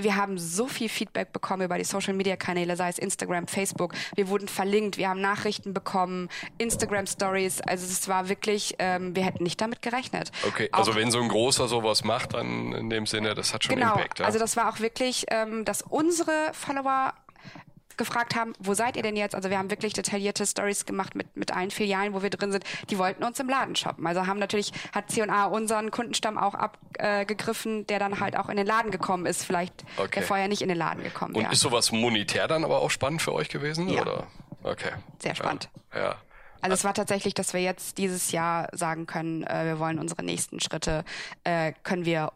[0.00, 3.94] Wir haben so viel Feedback bekommen über die Social Media Kanäle, sei es Instagram, Facebook.
[4.16, 7.60] Wir wurden verlinkt, wir haben Nachrichten bekommen, Instagram Stories.
[7.60, 10.32] Also es war wirklich, ähm, wir hätten nicht damit gerechnet.
[10.48, 13.64] Okay, Auch- also wenn so ein großer sowas macht, dann in dem Sinne, das hat
[13.64, 14.18] schon Genau, Impact.
[14.18, 14.26] Ja?
[14.26, 17.12] also das war auch wirklich, ähm, dass unsere Follower
[17.96, 19.34] gefragt haben, wo seid ihr denn jetzt?
[19.34, 22.64] Also wir haben wirklich detaillierte Stories gemacht mit, mit allen Filialen, wo wir drin sind.
[22.90, 24.06] Die wollten uns im Laden shoppen.
[24.06, 28.66] Also haben natürlich, hat C&A unseren Kundenstamm auch abgegriffen, der dann halt auch in den
[28.66, 30.10] Laden gekommen ist, vielleicht Okay.
[30.20, 31.52] der vorher nicht in den Laden gekommen Und wäre.
[31.52, 33.88] ist sowas monetär dann aber auch spannend für euch gewesen?
[33.88, 34.02] Ja.
[34.02, 34.26] Oder?
[34.62, 34.90] Okay.
[35.18, 35.68] Sehr spannend.
[35.94, 36.00] Ja.
[36.00, 36.14] ja.
[36.62, 40.22] Also es war tatsächlich, dass wir jetzt dieses Jahr sagen können, äh, wir wollen unsere
[40.22, 41.04] nächsten Schritte,
[41.44, 42.32] äh, können wir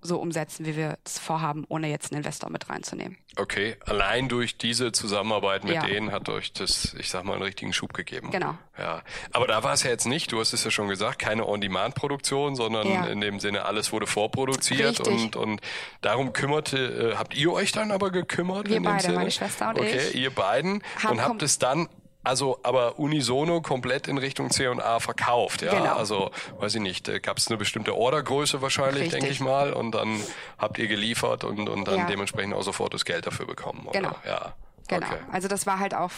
[0.00, 3.18] so umsetzen, wie wir es vorhaben, ohne jetzt einen Investor mit reinzunehmen.
[3.36, 5.86] Okay, allein durch diese Zusammenarbeit mit Ja.
[5.86, 8.30] denen hat euch das, ich sag mal, einen richtigen Schub gegeben.
[8.30, 8.56] Genau.
[8.78, 11.46] Ja, aber da war es ja jetzt nicht, du hast es ja schon gesagt, keine
[11.46, 13.06] On-Demand-Produktion, sondern Ja.
[13.06, 15.06] in dem Sinne, alles wurde vorproduziert Richtig.
[15.06, 15.60] und, und
[16.00, 18.68] darum kümmerte, äh, habt ihr euch dann aber gekümmert?
[18.68, 20.14] Wir beide, meine Schwester und okay, ich.
[20.14, 21.88] ihr beiden und habt es dann
[22.28, 25.72] also aber unisono komplett in Richtung C&A verkauft, ja?
[25.74, 25.94] Genau.
[25.96, 30.20] Also, weiß ich nicht, gab es eine bestimmte Ordergröße wahrscheinlich, denke ich mal, und dann
[30.58, 32.06] habt ihr geliefert und, und dann Ja.
[32.06, 33.98] dementsprechend auch sofort das Geld dafür bekommen, oder?
[33.98, 34.14] Genau.
[34.26, 34.52] Ja.
[34.88, 35.06] Genau.
[35.06, 35.18] Okay.
[35.32, 36.10] Also das war halt auch,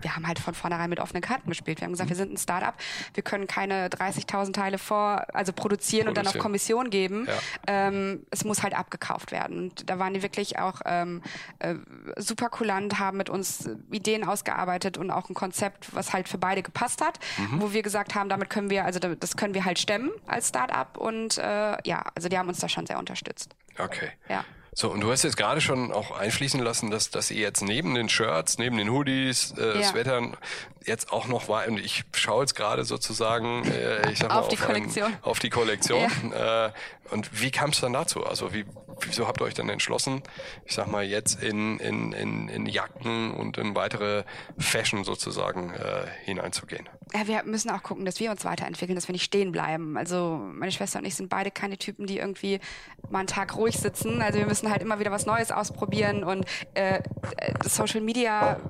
[0.00, 1.80] wir haben halt von vornherein mit offenen Karten gespielt.
[1.80, 2.74] Wir haben gesagt, wir sind ein Startup,
[3.12, 6.42] wir können keine 30.000 Teile vor, also produzieren, und dann auf Produzieren.
[6.44, 7.26] Kommission geben.
[7.26, 7.34] Ja.
[7.88, 9.58] Ähm, es muss halt abgekauft werden.
[9.58, 11.22] Und da waren die wirklich auch ähm,
[11.58, 11.74] äh,
[12.16, 16.62] super kulant, haben mit uns Ideen ausgearbeitet und auch ein Konzept, was halt für beide
[16.62, 17.60] gepasst hat, Mhm.
[17.60, 20.96] wo wir gesagt haben, damit können wir, also das können wir halt stemmen als Startup.
[20.96, 23.54] Und äh, ja, also die haben uns da schon sehr unterstützt.
[23.78, 24.10] Okay.
[24.28, 24.44] Ja.
[24.76, 27.94] So, und du hast jetzt gerade schon auch einfließen lassen, dass, dass ihr jetzt neben
[27.94, 29.84] den Shirts, neben den Hoodies, äh, Ja.
[29.84, 30.36] Sweatern
[30.84, 34.48] jetzt auch noch war, und ich schaue jetzt gerade sozusagen, äh, ich sag mal, Auf
[34.48, 35.12] die ein- Kollektion.
[35.22, 36.10] auf die Kollektion.
[36.32, 36.70] Äh,
[37.10, 38.26] und wie kam es dann dazu?
[38.26, 38.64] Also wie,
[39.00, 40.22] wieso habt ihr euch dann entschlossen,
[40.64, 44.24] ich sag mal, jetzt in, in, in, in Jacken und in weitere
[44.58, 46.88] Fashion sozusagen äh, hineinzugehen?
[47.12, 49.96] Ja, wir müssen auch gucken, dass wir uns weiterentwickeln, dass wir nicht stehen bleiben.
[49.96, 52.60] Also meine Schwester und ich sind beide keine Typen, die irgendwie
[53.10, 54.22] mal einen Tag ruhig sitzen.
[54.22, 57.00] Also wir müssen halt immer wieder was Neues ausprobieren und äh,
[57.62, 58.60] das Social Media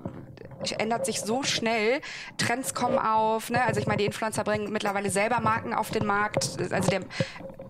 [0.79, 2.01] ändert sich so schnell.
[2.39, 3.51] Trends kommen auf.
[3.51, 3.63] Ne?
[3.63, 6.57] Also ich meine, die Influencer bringen mittlerweile selber Marken auf den Markt.
[6.73, 7.03] Also der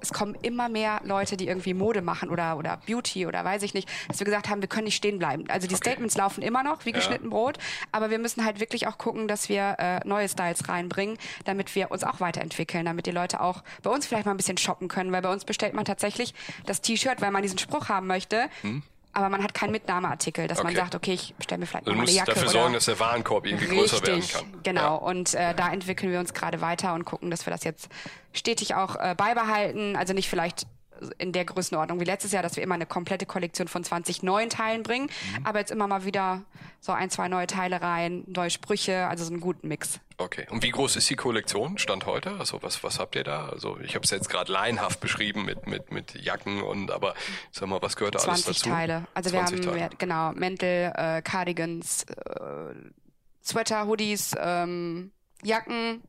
[0.01, 3.73] es kommen immer mehr Leute, die irgendwie Mode machen oder, oder Beauty oder weiß ich
[3.73, 5.45] nicht, dass wir gesagt haben, wir können nicht stehen bleiben.
[5.49, 5.89] Also die Okay.
[5.93, 6.97] Statements laufen immer noch wie Ja.
[6.97, 7.57] geschnitten Brot,
[7.91, 11.91] aber wir müssen halt wirklich auch gucken, dass wir äh, neue Styles reinbringen, damit wir
[11.91, 15.11] uns auch weiterentwickeln, damit die Leute auch bei uns vielleicht mal ein bisschen shoppen können,
[15.11, 16.35] weil bei uns bestellt man tatsächlich
[16.67, 18.51] das T-Shirt, weil man diesen Spruch haben möchte.
[19.15, 20.73] Aber man hat keinen Mitnahmeartikel, dass man.
[20.73, 20.77] Okay.
[20.77, 23.67] sagt, okay, ich bestelle mir vielleicht Also eine Jacke dafür sorgen, dass der Warenkorb irgendwie
[23.67, 24.63] größer werden Richtig, kann.
[24.63, 24.81] genau.
[24.81, 24.95] Ja.
[24.95, 27.89] Und äh, da entwickeln wir uns gerade weiter und gucken, dass wir das jetzt
[28.33, 29.97] stetig auch äh, beibehalten.
[29.97, 30.67] Also nicht vielleicht
[31.19, 34.49] in der Größenordnung wie letztes Jahr, dass wir immer eine komplette Kollektion von 20 neuen
[34.51, 35.47] Teilen bringen, Mhm.
[35.47, 36.43] aber jetzt immer mal wieder
[36.81, 40.01] so ein, zwei neue Teile rein, neue Sprüche, also so einen guten Mix.
[40.19, 40.47] Okay.
[40.51, 42.33] Und wie groß ist die Kollektion Stand heute?
[42.39, 43.49] Also was, was habt ihr da?
[43.49, 47.15] Also ich habe es jetzt gerade laienhaft beschrieben mit, mit, mit Jacken und aber
[47.51, 48.69] sag mal, was gehört da alles 20 dazu?
[48.71, 49.07] Teile.
[49.15, 49.91] Also 20 wir haben Teile.
[49.99, 52.75] genau Mäntel, äh, Cardigans, äh,
[53.45, 55.11] Sweater, Hoodies, ähm,
[55.43, 56.03] Jacken,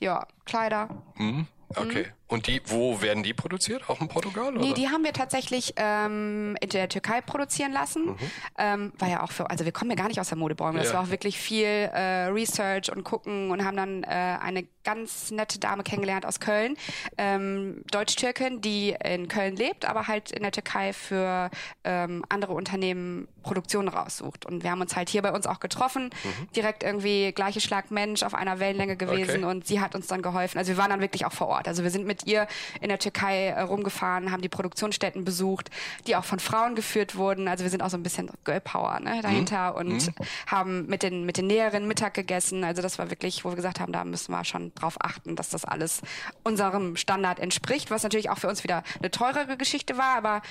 [0.00, 0.88] ja, Kleider.
[1.16, 1.46] Mhm.
[1.76, 2.06] Okay.
[2.32, 3.88] Und die, wo werden die produziert?
[3.88, 4.52] Auch in Portugal?
[4.52, 4.74] Nee, oder?
[4.74, 8.16] die haben wir tatsächlich ähm, in der Türkei produzieren lassen.
[8.58, 10.38] Ähm, war ja auch für, also wir kommen ja gar nicht aus der.
[10.78, 10.94] Das Ja.
[10.94, 14.06] war auch wirklich viel äh, Research und gucken und haben dann äh,
[14.40, 16.76] eine ganz nette Dame kennengelernt aus Köln,
[17.18, 21.50] ähm, Deutsch-Türkin, die in Köln lebt, aber halt in der Türkei für
[21.84, 24.44] ähm, andere Unternehmen Produktionen raussucht.
[24.46, 26.10] Und wir haben uns halt hier bei uns auch getroffen,
[26.56, 29.44] direkt irgendwie gleiche Schlag Mensch auf einer Wellenlänge gewesen Okay.
[29.44, 30.58] und sie hat uns dann geholfen.
[30.58, 31.68] Also wir waren dann wirklich auch vor Ort.
[31.68, 32.46] Also wir sind mit ihr
[32.80, 35.70] in der Türkei äh, rumgefahren, haben die Produktionsstätten besucht,
[36.06, 37.48] die auch von Frauen geführt wurden.
[37.48, 40.12] Also wir sind auch so ein bisschen Girl Power ne, dahinter und
[40.46, 42.64] haben mit den, mit den Näherinnen Mittag gegessen.
[42.64, 45.50] Also das war wirklich, wo wir gesagt haben, da müssen wir schon drauf achten, dass
[45.50, 46.02] das alles
[46.42, 50.42] unserem Standard entspricht, was natürlich auch für uns wieder eine teurere Geschichte war, aber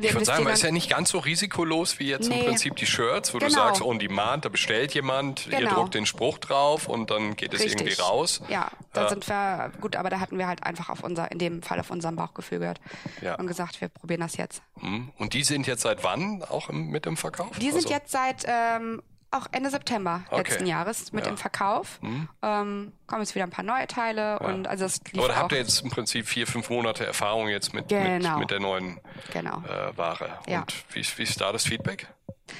[0.00, 2.44] Ich würde sagen, man ist ja nicht ganz so risikolos wie jetzt im Nee.
[2.44, 3.58] Prinzip die Shirts, wo du Genau.
[3.58, 5.74] sagst, on demand, da bestellt jemand, ihr Genau.
[5.74, 7.80] druckt den Spruch drauf und dann geht es Richtig.
[7.80, 8.40] irgendwie raus.
[8.48, 9.08] Ja, da Ja.
[9.08, 11.90] sind wir, gut, aber da hatten wir halt einfach auf unser, in dem Fall auf
[11.90, 12.80] unserem Bauchgefühl gehört
[13.20, 13.34] Ja.
[13.34, 14.62] und gesagt, wir probieren das jetzt.
[14.80, 15.10] Mhm.
[15.18, 17.58] Und die sind jetzt seit wann auch im, mit im Verkauf?
[17.58, 20.38] Die sind Also- jetzt seit ähm, auch Ende September Okay.
[20.38, 21.30] letzten Jahres mit Ja.
[21.30, 22.00] Im Verkauf.
[22.02, 25.52] Ähm, kommen jetzt wieder ein paar neue Teile und also es lief Aber da habt
[25.52, 28.38] ihr jetzt im Prinzip vier, fünf Monate Erfahrung jetzt mit, mit, Genau.
[28.38, 29.00] mit der neuen
[29.32, 29.62] Genau.
[29.68, 30.38] äh, Ware.
[30.46, 30.60] Ja.
[30.60, 32.06] Und wie, ist- wie ist da das Feedback?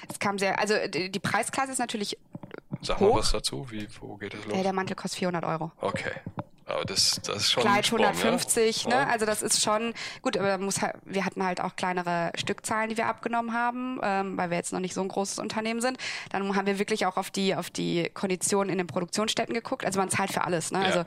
[0.09, 2.19] Es kam sehr, also die, die Preisklasse ist natürlich,
[2.83, 3.15] Sag Hoch.
[3.15, 3.67] mal was dazu.
[3.71, 4.55] Wie, wo geht es los?
[4.55, 5.73] äh, der Mantel kostet 400 Euro.
[5.81, 6.13] Okay.
[6.69, 8.91] Aber das, das ist schon Kleid Sprung, 150, ja?
[8.91, 9.11] ne?
[9.11, 12.97] Also das ist schon gut, aber muss halt, wir hatten halt auch kleinere Stückzahlen, die
[12.97, 15.99] wir abgenommen haben, ähm, weil wir jetzt noch nicht so ein großes Unternehmen sind.
[16.31, 19.85] Dann haben wir wirklich auch auf die auf die Konditionen in den Produktionsstätten geguckt.
[19.85, 20.81] Also man zahlt für alles, ne?
[20.81, 20.87] Ja.
[20.87, 21.05] Also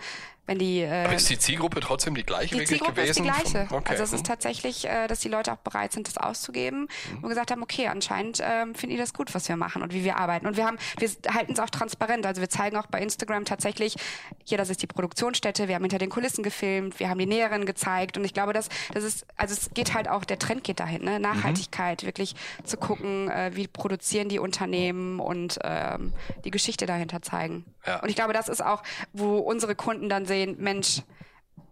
[0.48, 3.34] wenn die äh, Aber ist die Zielgruppe trotzdem die gleiche Die Zielgruppe ist gewesen?
[3.36, 3.74] die gleiche.
[3.74, 3.92] Okay.
[3.92, 4.18] Also es hm.
[4.18, 6.88] ist tatsächlich, äh, dass die Leute auch bereit sind, das auszugeben
[7.22, 10.04] und gesagt haben, okay, anscheinend ähm, finden die das gut, was wir machen und wie
[10.04, 10.48] wir arbeiten.
[10.48, 12.26] Und wir haben, wir halten es auch transparent.
[12.26, 13.96] Also wir zeigen auch bei Instagram tatsächlich,
[14.44, 17.66] hier, das ist die Produktionsstätte, wir haben hinter den Kulissen gefilmt, wir haben die Näheren
[17.66, 20.80] gezeigt und ich glaube, dass das ist, also es geht halt auch, der Trend geht
[20.80, 21.20] dahin, ne?
[21.20, 27.66] Nachhaltigkeit, wirklich zu gucken, äh, wie produzieren die Unternehmen und ähm, die Geschichte dahinter zeigen.
[27.86, 28.02] Ja.
[28.02, 31.02] Und ich glaube, das ist auch, wo unsere Kunden dann sehen, Mensch,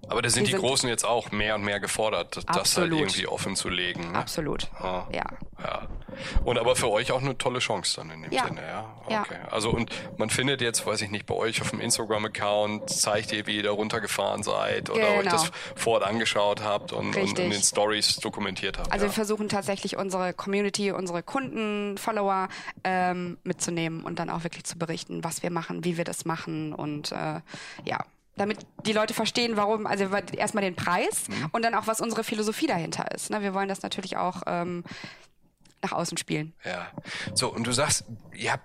[0.09, 2.57] Aber da sind wir die sind- Großen jetzt auch mehr und mehr gefordert, das halt
[2.59, 2.99] Absolut.
[2.99, 4.11] irgendwie offen zu legen.
[4.11, 4.17] Ne?
[4.17, 4.69] absolut.
[4.79, 5.05] Ah.
[5.11, 5.23] Ja.
[5.63, 5.87] Ja.
[6.43, 8.47] Und aber für euch auch eine tolle Chance dann in dem Ja.
[8.47, 8.85] Sinne, ja.
[9.09, 9.21] Ja.
[9.21, 9.35] Okay.
[9.51, 13.45] Also und man findet jetzt, weiß ich nicht, bei euch auf dem Instagram-Account zeigt ihr,
[13.47, 15.31] wie ihr da runtergefahren seid oder euch Genau.
[15.31, 18.91] das vor Ort angeschaut habt und, und in den Stories dokumentiert habt.
[18.91, 19.11] Also ja.
[19.11, 22.47] wir versuchen tatsächlich unsere Community, unsere Kunden, Follower
[22.83, 26.73] ähm, mitzunehmen und dann auch wirklich zu berichten, was wir machen, wie wir das machen
[26.73, 27.41] und äh,
[27.85, 27.99] ja.
[28.39, 31.49] Damit die Leute verstehen, warum, also erstmal den Preis Mhm.
[31.51, 33.29] und dann auch, was unsere Philosophie dahinter ist.
[33.29, 33.41] Ne?
[33.41, 34.83] Wir wollen das natürlich auch ähm,
[35.81, 36.53] nach außen spielen.
[36.65, 36.87] Ja.
[37.35, 38.63] So, und du sagst, ihr habt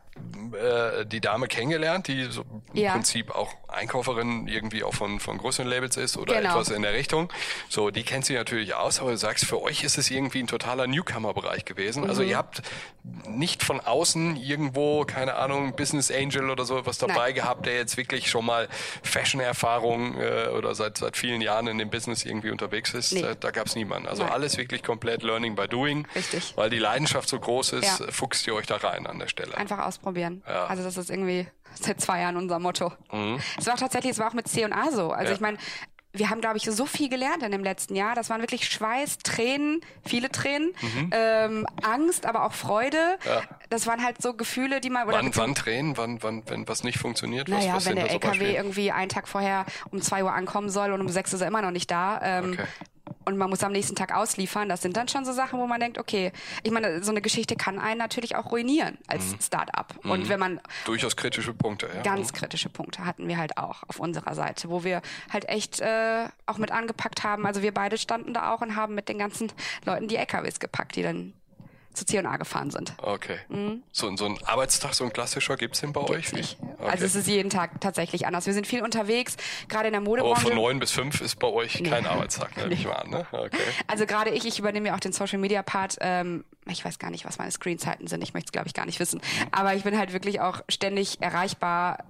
[0.55, 2.93] äh, die Dame kennengelernt, die so im Ja.
[2.93, 6.51] Prinzip auch Einkäuferin irgendwie auch von, von größeren Labels ist oder Genau.
[6.51, 7.33] etwas in der Richtung.
[7.69, 10.47] So, die kennt sie natürlich aus, aber du sagst, für euch ist es irgendwie ein
[10.47, 12.09] totaler Newcomer-Bereich gewesen.
[12.09, 12.29] Also Mhm.
[12.29, 12.63] ihr habt
[13.29, 17.35] nicht von außen irgendwo, keine Ahnung, Business Angel oder so was dabei Nein.
[17.35, 18.69] gehabt, der jetzt wirklich schon mal
[19.03, 23.13] Fashion-Erfahrung äh, oder seit, seit vielen Jahren in dem Business irgendwie unterwegs ist.
[23.13, 23.23] Nee.
[23.23, 24.09] Da, da gab es niemanden.
[24.09, 24.33] Also Nein.
[24.33, 26.07] alles wirklich komplett Learning by Doing.
[26.15, 26.53] Richtig.
[26.57, 28.07] Weil die Leidenschaft so groß ist, Ja.
[28.11, 29.57] fuchst ihr euch da rein an der Stelle.
[29.57, 30.04] Einfach ausprobieren.
[30.47, 30.67] Ja.
[30.67, 31.47] Also das ist irgendwie
[31.81, 32.93] seit zwei Jahren unser Motto.
[33.59, 35.11] Es war auch tatsächlich, es war auch mit C&A so.
[35.11, 35.27] Also Mhm.
[35.27, 35.33] Ja.
[35.33, 35.59] ich meine,
[36.17, 38.15] wir haben, glaube ich, so viel gelernt in dem letzten Jahr.
[38.15, 40.73] Das waren wirklich Schweiß, Tränen, viele Tränen,
[41.11, 43.17] ähm, Angst, aber auch Freude.
[43.25, 43.29] Mhm.
[43.31, 43.43] Ja.
[43.69, 45.09] Das waren halt so Gefühle, die man...
[45.09, 45.97] Oder Wann, wann Tränen?
[45.97, 47.51] Wann, wann, wenn was nicht funktioniert?
[47.51, 50.71] Was, naja, was wenn der so LKW irgendwie einen Tag vorher um zwei Uhr ankommen
[50.71, 52.21] soll und um sechs ist er immer noch nicht da.
[52.23, 52.63] Ähm, Okay.
[53.25, 54.69] Und man muss am nächsten Tag ausliefern.
[54.69, 57.57] Das sind dann schon so Sachen, wo man denkt, okay, ich meine, so eine Geschichte
[57.57, 59.41] kann einen natürlich auch ruinieren als Mhm.
[59.41, 59.95] Start-up.
[60.05, 62.03] Und wenn man Durchaus kritische Punkte, ja.
[62.03, 66.27] ganz kritische Punkte hatten wir halt auch auf unserer Seite, wo wir halt echt äh,
[66.47, 67.47] auch mit angepackt haben.
[67.47, 69.51] Also wir beide standen da auch und haben mit den ganzen
[69.85, 71.33] Leuten die LKWs gepackt, die dann
[71.95, 72.95] zu C&A gefahren sind.
[72.99, 73.39] Okay.
[73.93, 76.33] So, so ein Arbeitstag, so ein klassischer, gibt's den bei euch?
[76.33, 76.39] Mhm.
[76.39, 76.59] Nicht.
[76.61, 76.91] Okay.
[76.91, 78.47] Also es ist jeden Tag tatsächlich anders.
[78.47, 79.37] Wir sind viel unterwegs,
[79.69, 80.47] gerade in der Aber Modebranche.
[80.49, 83.27] von neun bis fünf ist bei euch kein Arbeitstag, nehme ich mal an, ne?
[83.33, 83.57] Okay.
[83.87, 85.97] Also gerade ich, ich übernehme ja auch den Social Media Part.
[86.01, 88.23] Ähm, ich weiß gar nicht, was meine Screenzeiten sind.
[88.23, 89.21] Ich möchte es, glaube ich, gar nicht wissen.
[89.53, 92.05] Aber ich bin halt wirklich auch ständig erreichbar,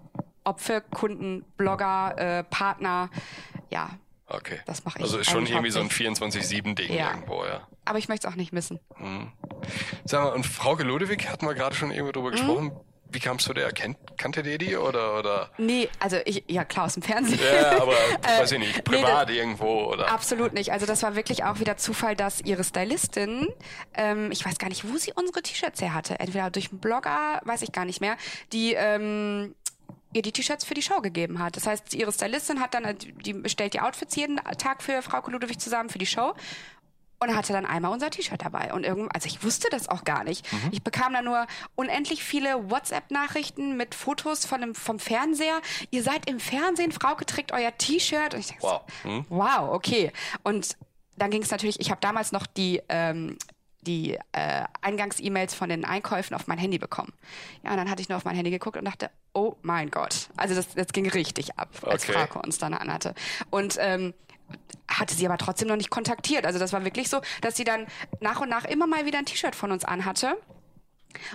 [0.44, 3.11] ob für Kunden, Blogger, äh, Partner.
[3.70, 3.90] Ja,
[4.27, 4.61] Okay.
[4.67, 6.19] Das mache ich Also ist schon irgendwie so ein hauptsächlich.
[6.63, 7.11] 24-7-Ding Ja.
[7.11, 7.67] irgendwo, ja.
[7.85, 8.81] aber ich möchte es auch nicht missen.
[10.05, 12.13] Sag mal, und Frauke Ludewig hatten wir gerade schon irgendwo Mhm.
[12.13, 12.73] drüber gesprochen.
[13.11, 13.71] Wie kamst du der?
[13.71, 15.51] Kennt, kannte der die oder, oder?
[15.57, 17.39] Nee, also ich, ja klar, aus dem Fernsehen.
[17.39, 20.11] Ja, aber Äh, weiß ich nicht, nee, privat das- irgendwo oder?
[20.11, 20.73] Absolut nicht.
[20.73, 23.47] Also das war wirklich auch wieder Zufall, dass ihre Stylistin,
[23.95, 27.41] ähm, ich weiß gar nicht, wo sie unsere T-Shirts her hatte, entweder durch einen Blogger,
[27.45, 28.17] weiß ich gar nicht mehr,
[28.53, 29.55] die ähm,
[30.12, 31.57] ihr die T-Shirts für die Show gegeben hat.
[31.57, 35.61] Das heißt, ihre Stylistin hat dann, die bestellt die Outfits jeden Tag für Frau Ludwig
[35.61, 36.35] zusammen für die Show.
[37.20, 38.75] Und hatte dann einmal unser T-Shirt dabei.
[38.75, 40.44] Und irgend, also ich wusste das auch gar nicht.
[40.73, 45.62] Ich bekam dann nur unendlich viele WhatsApp-Nachrichten mit Fotos von dem, vom Fernseher.
[45.90, 48.35] Ihr seid im Fernsehen, Frauke trägt euer T-Shirt.
[48.35, 48.83] Und ich dachte, Wow.
[49.05, 50.12] so, wow, okay.
[50.42, 50.77] Und
[51.16, 53.38] dann ging es natürlich, ich habe damals noch die, ähm,
[53.85, 57.12] die äh, Eingangs-E-Mails von den Einkäufen auf mein Handy bekommen.
[57.62, 60.29] Ja, und dann hatte ich nur auf mein Handy geguckt und dachte, oh mein Gott.
[60.37, 62.12] Also das, das ging richtig ab, als Okay.
[62.12, 63.14] Frauke uns dann anhatte.
[63.51, 64.14] Und ähm,
[64.88, 66.47] hatte sie aber trotzdem noch nicht kontaktiert.
[66.47, 67.87] Also das war wirklich so, dass sie dann
[68.20, 70.37] nach und nach immer mal wieder ein T-Shirt von uns anhatte.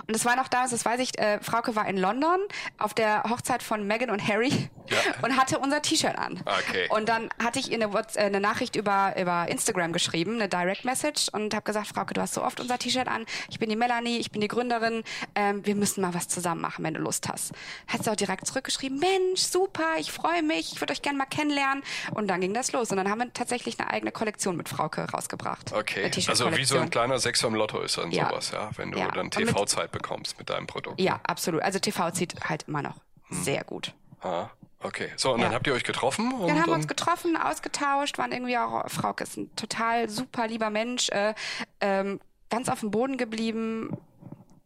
[0.06, 2.38] Und es war noch damals, das weiß ich, äh, Frauke war in London
[2.78, 4.96] auf der Hochzeit von Meghan und Harry Ja.
[5.22, 6.42] und hatte unser T-Shirt an.
[6.44, 6.88] Okay.
[6.90, 10.48] Und dann hatte ich ihr eine, Whats- äh, eine Nachricht über, über Instagram geschrieben, eine
[10.48, 13.24] Direct Message und habe gesagt, Frauke, du hast so oft unser T-Shirt an.
[13.48, 15.02] Ich bin die Melanie, ich bin die Gründerin.
[15.34, 17.52] Ähm, wir müssen mal was zusammen machen, wenn du Lust hast.
[17.86, 21.26] Hat sie auch direkt zurückgeschrieben, Mensch, super, ich freue mich, ich würde euch gerne mal
[21.26, 21.82] kennenlernen.
[22.14, 22.90] Und dann ging das los.
[22.90, 25.72] Und dann haben wir tatsächlich eine eigene Kollektion mit Frauke rausgebracht.
[25.72, 28.28] Okay, also wie so ein kleiner Sechser im Lotto ist dann Ja.
[28.28, 29.08] sowas, ja, wenn du Ja.
[29.08, 29.34] dann Und
[29.70, 31.00] TV-Zeit bekommst mit deinem Produkt.
[31.00, 31.62] Ja, absolut.
[31.62, 32.96] Also TV zieht halt immer noch
[33.30, 33.94] sehr gut.
[34.22, 34.48] Ah,
[34.80, 35.10] okay.
[35.16, 35.56] So, und dann Ja.
[35.56, 39.24] habt ihr euch getroffen und, Dann haben wir uns getroffen, ausgetauscht, waren irgendwie auch, Frauke
[39.24, 41.34] ist ein total super lieber Mensch, äh,
[41.80, 43.96] ähm, ganz auf dem Boden geblieben,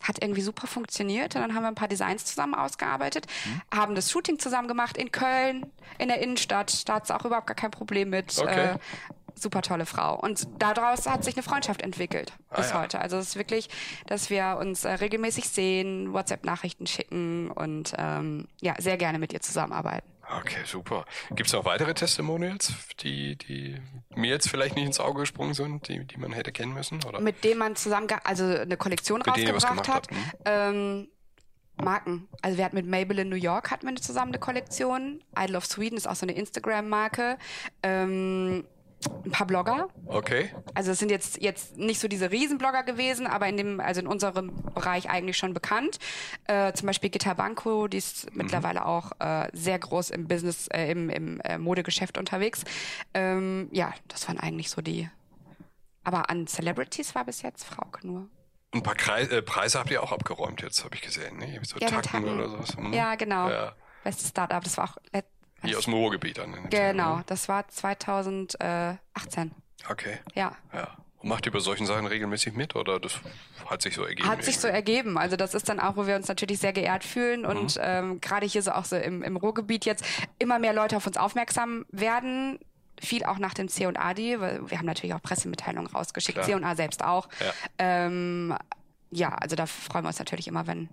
[0.02, 1.34] hat irgendwie super funktioniert.
[1.34, 3.62] Und dann haben wir ein paar Designs zusammen ausgearbeitet, Mhm.
[3.74, 5.66] haben das Shooting zusammen gemacht in Köln,
[5.98, 6.88] in der Innenstadt.
[6.88, 8.36] Da hat es auch überhaupt gar kein Problem mit.
[8.38, 8.72] Okay.
[8.74, 8.78] Äh,
[9.34, 10.18] super tolle Frau.
[10.18, 12.80] Und daraus hat sich eine Freundschaft entwickelt bis Ah, ja.
[12.82, 13.00] heute.
[13.00, 13.68] Also es ist wirklich,
[14.06, 19.40] dass wir uns äh, regelmäßig sehen, WhatsApp-Nachrichten schicken und ähm, ja, sehr gerne mit ihr
[19.40, 20.08] zusammenarbeiten.
[20.40, 21.04] Okay, super.
[21.30, 23.78] Gibt es noch weitere Testimonials, die, die
[24.14, 27.04] mir jetzt vielleicht nicht ins Auge gesprungen sind, die, die man hätte kennen müssen?
[27.04, 27.20] Oder?
[27.20, 30.08] mit dem man zusammen, also eine Kollektion Mit denen rausgebracht hat.
[30.08, 30.10] habt,
[30.46, 31.08] Ähm,
[31.76, 32.28] Marken.
[32.40, 35.22] Also wir hatten mit Maybelline New York hatten wir eine zusammen eine Kollektion.
[35.36, 37.36] Idol of Sweden ist auch so eine Instagram-Marke.
[37.82, 38.64] Ähm,
[39.24, 39.88] ein paar Blogger.
[40.06, 40.54] Okay.
[40.74, 44.06] Also es sind jetzt jetzt nicht so diese Riesenblogger gewesen, aber in dem also in
[44.06, 45.98] unserem Bereich eigentlich schon bekannt.
[46.46, 48.38] Äh, zum Beispiel Gitta Banco, die ist Mhm.
[48.38, 52.64] mittlerweile auch äh, sehr groß im Business, äh, im, im äh, Modegeschäft unterwegs.
[53.14, 55.08] Ähm, ja, das waren eigentlich so die.
[56.02, 58.28] Aber an Celebrities war bis jetzt Frauke nur.
[58.72, 61.38] Ein paar Kreis, äh, Preise habt ihr auch abgeräumt jetzt, habe ich gesehen.
[61.38, 61.60] Ne?
[61.62, 62.28] So Ja, Tacken Tacken.
[62.34, 62.76] oder sowas.
[62.76, 62.92] Hm?
[62.92, 63.48] Ja, genau.
[63.48, 63.72] Ja.
[64.02, 64.62] Bestes Startup.
[64.62, 64.96] Das war auch
[65.64, 67.14] Hier aus dem Ruhrgebiet ich genau.
[67.14, 68.58] an, Das war 2018.
[69.44, 69.50] ne?
[69.90, 70.18] Okay.
[70.34, 70.52] Ja.
[70.72, 70.88] Ja.
[71.18, 73.18] Und macht ihr bei solchen Sachen regelmäßig mit oder das
[73.66, 74.28] hat sich so ergeben?
[74.28, 74.92] Hat sich so irgendwie?
[74.92, 75.18] ergeben.
[75.18, 77.82] Also das ist dann auch, wo wir uns natürlich sehr geehrt fühlen und Mhm.
[77.82, 80.04] ähm, gerade hier so auch so im, im Ruhrgebiet jetzt
[80.38, 82.58] immer mehr Leute auf uns aufmerksam werden.
[83.00, 86.44] Viel auch nach dem C&A-Deal, weil wir haben natürlich auch Pressemitteilungen rausgeschickt.
[86.44, 87.28] C&A selbst auch.
[87.40, 87.52] Ja.
[87.78, 88.54] Ähm,
[89.14, 90.88] ja, also da freuen wir uns natürlich immer, wenn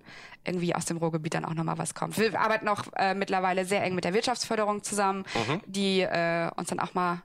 [0.45, 2.17] irgendwie aus dem Ruhrgebiet dann auch nochmal was kommt.
[2.17, 5.61] Wir arbeiten auch äh, mittlerweile sehr eng mit der Wirtschaftsförderung zusammen, Mhm.
[5.65, 7.21] die äh, uns dann auch mal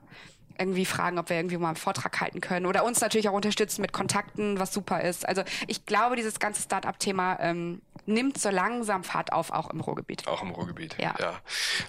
[0.59, 3.81] irgendwie fragen, ob wir irgendwie mal einen Vortrag halten können oder uns natürlich auch unterstützen
[3.81, 5.27] mit Kontakten, was super ist.
[5.27, 10.27] Also ich glaube, dieses ganze Start-up-Thema ähm, nimmt so langsam Fahrt auf, auch im Ruhrgebiet.
[10.27, 10.95] Auch im Ruhrgebiet.
[10.99, 11.13] Ja.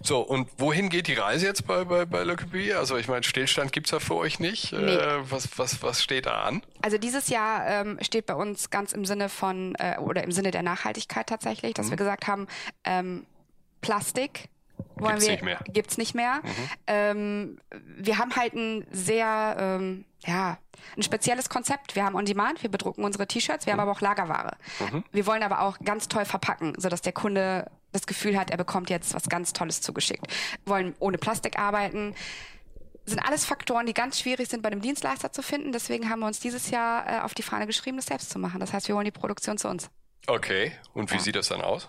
[0.03, 2.75] So, und wohin geht die Reise jetzt bei, bei, bei Lockerbie?
[2.75, 4.73] Also ich meine, Stillstand gibt's ja für euch nicht.
[4.73, 4.79] Nee.
[4.97, 6.63] Äh, was, was, was steht da an?
[6.83, 10.51] Also dieses Jahr ähm, steht bei uns ganz im Sinne von äh, oder im Sinne
[10.51, 12.47] der Nachhaltigkeit tatsächlich, dass wir gesagt haben,
[12.85, 13.27] ähm,
[13.81, 14.49] Plastik
[14.97, 15.61] wollen Gibt's wir nicht mehr.
[15.73, 16.41] gibt's nicht mehr.
[16.87, 17.59] Ähm,
[17.97, 20.59] wir haben halt ein sehr ähm, ja
[20.97, 21.97] ein spezielles Konzept.
[21.97, 24.57] Wir haben On Demand, wir bedrucken unsere T-Shirts, wir haben aber auch Lagerware.
[25.13, 28.91] Wir wollen aber auch ganz toll verpacken, sodass der Kunde das Gefühl hat, er bekommt
[28.91, 30.27] jetzt was ganz Tolles zugeschickt.
[30.65, 32.15] Wir wollen ohne Plastik arbeiten
[33.09, 35.73] sind alles Faktoren, die ganz schwierig sind bei einem Dienstleister zu finden.
[35.73, 38.61] Deswegen haben wir uns dieses Jahr äh, auf die Fahne geschrieben, das selbst zu machen.
[38.61, 39.91] Das heißt, wir holen die Produktion zu uns.
[40.27, 41.87] Okay, und wie sieht das dann aus?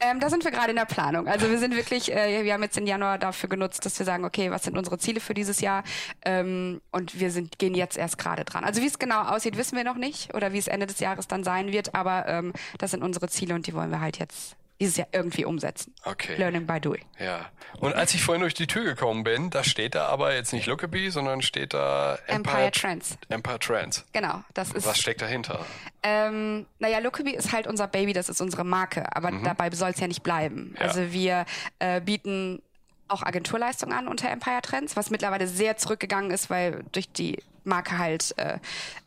[0.00, 1.28] Ähm, da sind wir gerade in der Planung.
[1.28, 4.24] Also wir sind wirklich, äh, wir haben jetzt den Januar dafür genutzt, dass wir sagen,
[4.24, 5.84] okay, was sind unsere Ziele für dieses Jahr?
[6.24, 8.64] Ähm, und wir sind, gehen jetzt erst gerade dran.
[8.64, 11.28] Also wie es genau aussieht, wissen wir noch nicht oder wie es Ende des Jahres
[11.28, 14.56] dann sein wird, aber ähm, das sind unsere Ziele und die wollen wir halt jetzt
[14.82, 15.94] dieses Jahr irgendwie umsetzen.
[16.04, 16.34] Okay.
[16.36, 17.04] Learning by doing.
[17.18, 17.46] Ja.
[17.78, 20.66] Und als ich vorhin durch die Tür gekommen bin, da steht da aber jetzt nicht
[20.66, 23.16] Lookaby, sondern steht da Empire Trends.
[23.28, 24.04] Empire Trends.
[24.12, 24.86] Genau, das ist.
[24.86, 25.64] Was steckt dahinter?
[26.02, 30.00] Ähm, naja, Lookaby ist halt unser Baby, das ist unsere Marke, aber dabei soll es
[30.00, 30.74] ja nicht bleiben.
[30.78, 30.86] Ja.
[30.86, 31.46] Also wir
[31.78, 32.60] äh, bieten
[33.06, 37.98] auch Agenturleistungen an unter Empire Trends, was mittlerweile sehr zurückgegangen ist, weil durch die Marke
[37.98, 38.58] halt äh,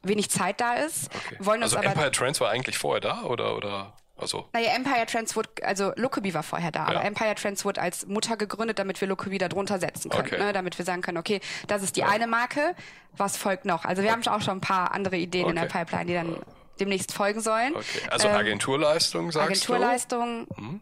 [0.03, 1.09] wenig Zeit da ist.
[1.13, 1.35] Okay.
[1.39, 5.05] Wollen uns also aber Empire Trends war eigentlich vorher da oder oder also naja, Empire
[5.05, 6.87] Trends wurde, also Lookaby war vorher da, Ja.
[6.99, 10.37] aber Empire Trends wurde als Mutter gegründet, damit wir Lookaby da drunter setzen können, Okay.
[10.39, 10.53] ne?
[10.53, 12.75] damit wir sagen können, okay, das ist die eine Marke,
[13.17, 13.83] was folgt noch?
[13.85, 15.79] Also wir haben auch schon ein paar andere Ideen in der Okay.
[15.85, 16.37] Pipeline, die dann
[16.79, 17.75] demnächst folgen sollen.
[17.75, 18.01] okay.
[18.09, 20.81] Also Ähm, Agenturleistung sagst Agenturleistungen Mhm.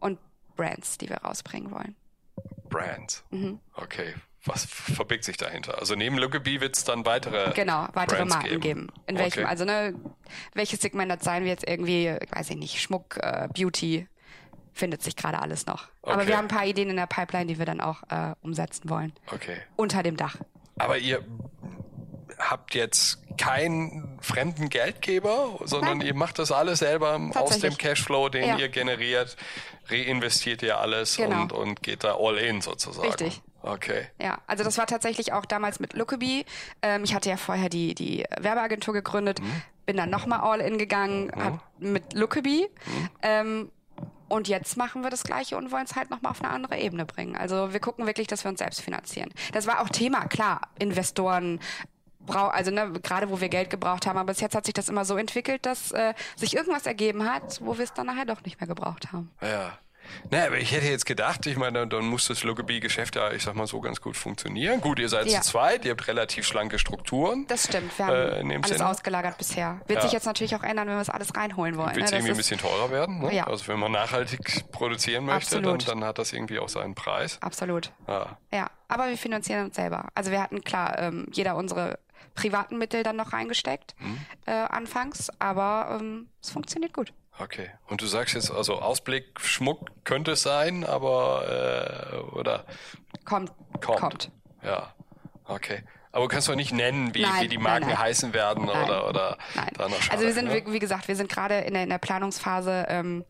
[0.00, 0.18] und
[0.56, 1.94] Brands, die wir rausbringen wollen.
[2.36, 2.68] du?
[2.68, 3.24] Brands.
[3.30, 3.60] Mhm.
[3.76, 4.14] Okay.
[4.48, 5.78] Was verbirgt sich dahinter?
[5.78, 8.88] Also neben Lookaby wird es dann weitere Genau, weitere Brands Marken geben.
[9.06, 9.48] In welchem, Okay.
[9.50, 9.94] also ne,
[10.54, 14.08] welches Segment das sein wird, irgendwie, weiß ich nicht, Schmuck, äh, Beauty,
[14.72, 15.88] findet sich gerade alles noch.
[16.02, 16.28] Aber Okay.
[16.28, 19.12] wir haben ein paar Ideen in der Pipeline, die wir dann auch äh, umsetzen wollen.
[19.32, 19.56] Okay.
[19.76, 20.36] Unter dem Dach.
[20.76, 21.24] Aber ihr
[22.38, 26.06] habt jetzt keinen fremden Geldgeber, sondern Nein.
[26.06, 27.76] ihr macht das alles selber aus dem.
[27.76, 28.56] Cashflow, den Ja.
[28.58, 29.36] ihr generiert,
[29.88, 31.42] reinvestiert ihr alles Genau.
[31.42, 33.08] und, und geht da all in sozusagen.
[33.08, 33.42] Richtig.
[33.62, 34.06] Okay.
[34.20, 36.44] Ja, also das war tatsächlich auch damals mit Lookaby.
[36.82, 39.62] Ähm, ich hatte ja vorher die, die Werbeagentur gegründet, Mhm.
[39.86, 42.68] bin dann nochmal all in gegangen hab mit Lookaby.
[42.86, 43.08] Mhm.
[43.22, 43.72] Ähm,
[44.28, 47.06] und jetzt machen wir das Gleiche und wollen es halt nochmal auf eine andere Ebene
[47.06, 47.34] bringen.
[47.36, 49.32] Also wir gucken wirklich, dass wir uns selbst finanzieren.
[49.52, 51.60] Das war auch Thema, klar, Investoren,
[52.20, 54.90] brau also ne, gerade wo wir Geld gebraucht haben, aber bis jetzt hat sich das
[54.90, 58.42] immer so entwickelt, dass äh, sich irgendwas ergeben hat, wo wir es dann nachher doch
[58.44, 59.30] nicht mehr gebraucht haben.
[59.40, 59.78] Ja.
[60.30, 63.54] Naja, aber ich hätte jetzt gedacht, ich meine, dann muss das Lookaby-Geschäft ja, ich sag
[63.54, 64.80] mal so, ganz gut funktionieren.
[64.80, 65.40] Gut, ihr seid Ja.
[65.40, 67.46] zu zweit, ihr habt relativ schlanke Strukturen.
[67.48, 68.88] Das stimmt, wir haben Äh, alles Sinne?
[68.88, 69.80] ausgelagert bisher.
[69.86, 70.02] Wird Ja.
[70.02, 71.94] sich jetzt natürlich auch ändern, wenn wir es alles reinholen wollen.
[71.94, 72.18] Wird es ne?
[72.18, 73.20] Irgendwie ein bisschen teurer werden?
[73.20, 73.34] Ne?
[73.34, 73.46] Ja.
[73.46, 77.38] Also wenn man nachhaltig produzieren möchte, dann, dann hat das irgendwie auch seinen Preis.
[77.40, 77.92] Absolut.
[78.06, 78.38] Ja.
[78.52, 80.08] Ja, aber wir finanzieren uns selber.
[80.14, 81.98] Also wir hatten klar ähm, jeder unsere
[82.34, 84.18] privaten Mittel dann noch reingesteckt Mhm.
[84.46, 87.12] äh, anfangs, aber ähm, es funktioniert gut.
[87.38, 87.70] Okay.
[87.86, 92.64] Und du sagst jetzt also Ausblick, Schmuck könnte es sein, aber äh, oder
[93.24, 93.98] Kommt, kommt.
[94.00, 94.30] kommt.
[94.62, 94.92] Ja.
[95.44, 95.82] Okay.
[96.10, 97.98] Aber du kannst doch nicht nennen, wie, Nein, wie die nein, Marken nein.
[97.98, 98.84] heißen werden Nein.
[98.84, 99.68] oder oder Nein.
[99.76, 100.62] da noch Also schade, wir sind, ne?
[100.66, 102.86] wie, wie gesagt, wir sind gerade in der, in der Planungsphase.
[102.88, 103.24] Ähm,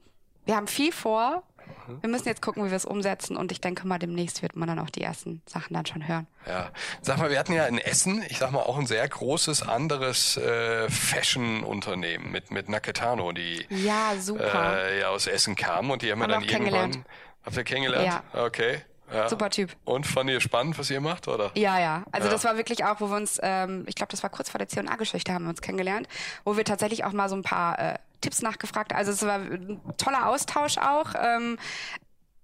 [0.47, 1.43] wir haben viel vor.
[1.89, 2.03] Mhm.
[2.03, 4.69] Wir müssen jetzt gucken, wie wir es umsetzen und ich denke mal, demnächst wird man
[4.69, 6.27] dann auch die ersten Sachen dann schon hören.
[6.47, 6.71] Ja.
[7.03, 10.37] Sag mal, wir hatten ja in Essen, ich sag mal, auch ein sehr großes anderes
[10.37, 14.79] äh, Fashion-Unternehmen mit, mit Naketano, die Ja, super.
[14.79, 16.65] äh, ja aus Essen kamen und die haben, Haben wir dann irgendwann.
[16.91, 16.99] kennengelernt.
[17.45, 18.23] Habt ihr kennengelernt?
[18.33, 18.81] Okay.
[19.13, 19.27] Ja.
[19.29, 19.75] Super Typ.
[19.87, 21.51] Und fand ihr spannend, was ihr macht, oder?
[21.55, 22.05] Ja, ja.
[22.13, 22.33] Also Ja.
[22.35, 24.69] das war wirklich auch, wo wir uns, ähm, ich glaube, das war kurz vor der
[24.69, 26.07] C&A-Geschichte, haben wir uns kennengelernt,
[26.45, 28.93] wo wir tatsächlich auch mal so ein paar äh, Tipps nachgefragt.
[28.95, 31.15] Also es war ein toller Austausch auch.
[31.21, 31.59] Ähm,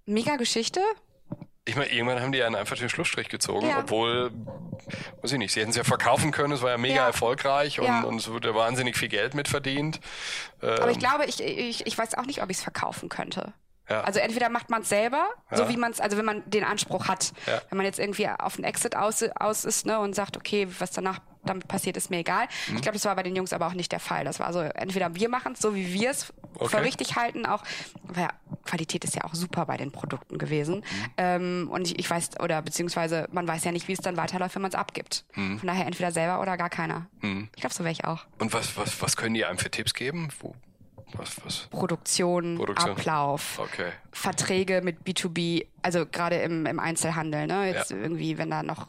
[0.07, 0.81] mega Geschichte.
[1.67, 3.79] Ich meine, irgendwann haben die ja einfach den Schlussstrich gezogen, Ja.
[3.79, 4.31] obwohl,
[5.23, 7.07] weiß ich nicht, sie hätten es ja verkaufen können, es war ja mega Ja.
[7.07, 8.03] erfolgreich und, Ja.
[8.03, 9.99] und es wurde wahnsinnig viel Geld mit verdient.
[10.61, 10.91] Aber Ähm.
[10.91, 13.55] ich glaube, ich, ich, ich weiß auch nicht, ob ich es verkaufen könnte.
[13.89, 14.03] Ja.
[14.03, 15.57] Also entweder macht man es selber, Ja.
[15.57, 17.33] so wie man es, also wenn man den Anspruch hat.
[17.47, 17.63] Ja.
[17.71, 20.91] Wenn man jetzt irgendwie auf einen Exit aus, aus ist ne, und sagt, okay, was
[20.91, 22.47] danach damit passiert, ist mir egal.
[22.69, 22.77] Mhm.
[22.77, 24.25] Ich glaube, das war bei den Jungs aber auch nicht der Fall.
[24.25, 26.69] Das war so, entweder wir machen es so, wie wir es Okay.
[26.69, 27.65] für richtig halten, auch,
[28.05, 28.29] weil ja,
[28.65, 30.77] Qualität ist ja auch super bei den Produkten gewesen.
[30.77, 31.11] Mhm.
[31.17, 34.55] Ähm, und ich, ich weiß, oder beziehungsweise man weiß ja nicht, wie es dann weiterläuft,
[34.55, 35.25] wenn man es abgibt.
[35.35, 35.59] Mhm.
[35.59, 37.07] Von daher entweder selber oder gar keiner.
[37.23, 38.25] Ich glaube, so wäre ich auch.
[38.39, 40.29] Und was, was, was können die einem für Tipps geben?
[40.39, 40.55] Wo,
[41.15, 41.67] was, was?
[41.71, 42.91] Produktion, Produktion.
[42.93, 43.59] Ablauf.
[43.59, 43.91] Okay.
[44.13, 47.67] Verträge mit B2B, also gerade im, im Einzelhandel, ne?
[47.73, 47.97] Jetzt Ja.
[47.97, 48.87] irgendwie, wenn da noch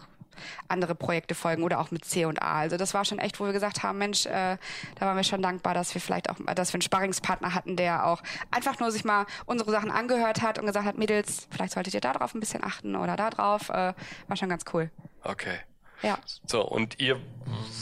[0.67, 2.59] andere Projekte folgen oder auch mit C und A.
[2.59, 4.57] Also das war schon echt, wo wir gesagt haben, Mensch, äh,
[4.99, 8.05] da waren wir schon dankbar, dass wir vielleicht auch, dass wir einen Sparringspartner hatten, der
[8.05, 8.21] auch
[8.51, 12.01] einfach nur sich mal unsere Sachen angehört hat und gesagt hat, Mädels, vielleicht solltet ihr
[12.01, 13.69] da drauf ein bisschen achten oder da drauf.
[13.69, 13.93] Äh,
[14.27, 14.89] war schon ganz cool.
[15.23, 15.59] Okay.
[16.01, 16.19] Ja.
[16.45, 17.19] So, und ihr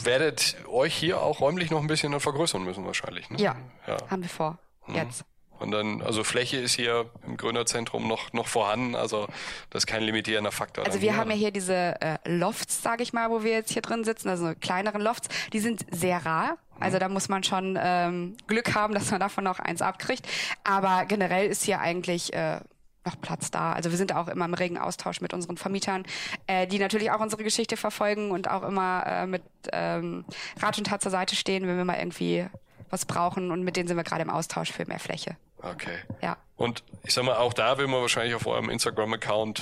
[0.04, 3.40] werdet euch hier auch räumlich noch ein bisschen vergrößern müssen wahrscheinlich, ne?
[3.40, 3.56] Ja,
[3.88, 3.98] ja.
[4.10, 4.60] haben wir vor.
[4.88, 5.26] Jetzt.
[5.60, 9.28] Und dann, also Fläche ist hier im Gründerzentrum noch, noch vorhanden, also
[9.70, 10.86] das ist kein limitierender Faktor.
[10.86, 13.82] Also wir haben ja hier diese äh, Lofts, sage ich mal, wo wir jetzt hier
[13.82, 16.58] drin sitzen, also kleineren Lofts, die sind sehr rar.
[16.80, 20.28] Also da muss man schon ähm, Glück haben, dass man davon noch eins abkriegt.
[20.64, 22.60] Aber generell ist hier eigentlich äh,
[23.06, 23.74] noch Platz da.
[23.74, 26.04] Also wir sind auch immer im regen Austausch mit unseren Vermietern,
[26.48, 30.26] äh, die natürlich auch unsere Geschichte verfolgen und auch immer äh, mit ähm,
[30.62, 32.48] Rat und Tat zur Seite stehen, wenn wir mal irgendwie
[32.94, 33.52] was brauchen.
[33.52, 35.36] Und mit denen sind wir gerade im Austausch für mehr Fläche.
[35.62, 35.98] Okay.
[36.22, 36.38] Ja.
[36.58, 39.62] Und ich sag mal, auch da will man wahrscheinlich auf eurem Instagram-Account,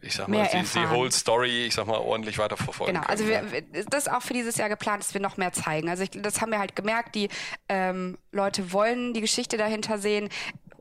[0.00, 2.94] ich sag mal, die, die whole Story, ich sag mal, ordentlich weiterverfolgen.
[2.94, 5.36] Genau, also können, wir, wir- das ist auch für dieses Jahr geplant, dass wir noch
[5.38, 5.88] mehr zeigen.
[5.88, 7.28] Also ich, das haben wir halt gemerkt, die
[7.68, 10.28] ähm, Leute wollen die Geschichte dahinter sehen.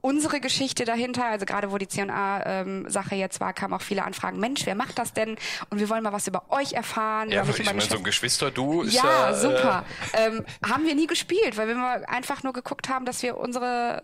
[0.06, 4.66] Unsere Geschichte dahinter, also gerade wo die C&A-Sache jetzt war, kamen auch viele Anfragen, Mensch,
[4.66, 5.38] wer macht das denn?
[5.70, 7.32] Und wir wollen mal was über euch erfahren.
[7.32, 9.34] ja, ich meine, so ein Geschwister-Du ist ja, ja...
[9.34, 9.86] super.
[10.12, 13.38] Äh, Ähm, haben wir nie gespielt, weil wir mal einfach nur geguckt haben, dass wir
[13.38, 14.04] unsere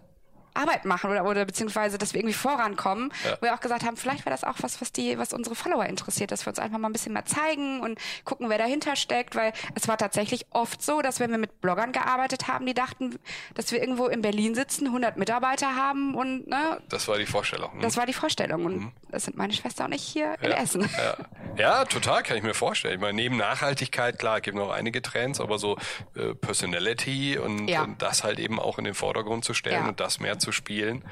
[0.60, 3.12] Arbeit machen oder, oder beziehungsweise, dass wir irgendwie vorankommen.
[3.26, 3.38] Ja.
[3.39, 5.86] Wo wir auch gesagt haben, vielleicht wäre das auch was, was die, was unsere Follower
[5.86, 9.36] interessiert, dass wir uns einfach mal ein bisschen mehr zeigen und gucken, wer dahinter steckt,
[9.36, 13.18] weil es war tatsächlich oft so, dass wenn wir mit Bloggern gearbeitet haben, die dachten,
[13.55, 17.72] dass wir irgendwo in Berlin sitzen, 100 Mitarbeiter haben und ne, das war die Vorstellung.
[17.74, 17.82] hm?
[17.82, 20.51] das war die Vorstellung und das sind meine Schwester und ich hier in Mhm.
[20.51, 20.89] ja, Essen.
[20.97, 21.18] Ja.
[21.57, 22.95] ja, total, kann ich mir vorstellen.
[22.95, 25.78] Ich meine, neben Nachhaltigkeit, klar, gibt noch einige Trends, aber so
[26.16, 30.20] äh, Personality und, und das halt eben auch in den Vordergrund zu stellen und das
[30.20, 31.04] mehr zu spielen.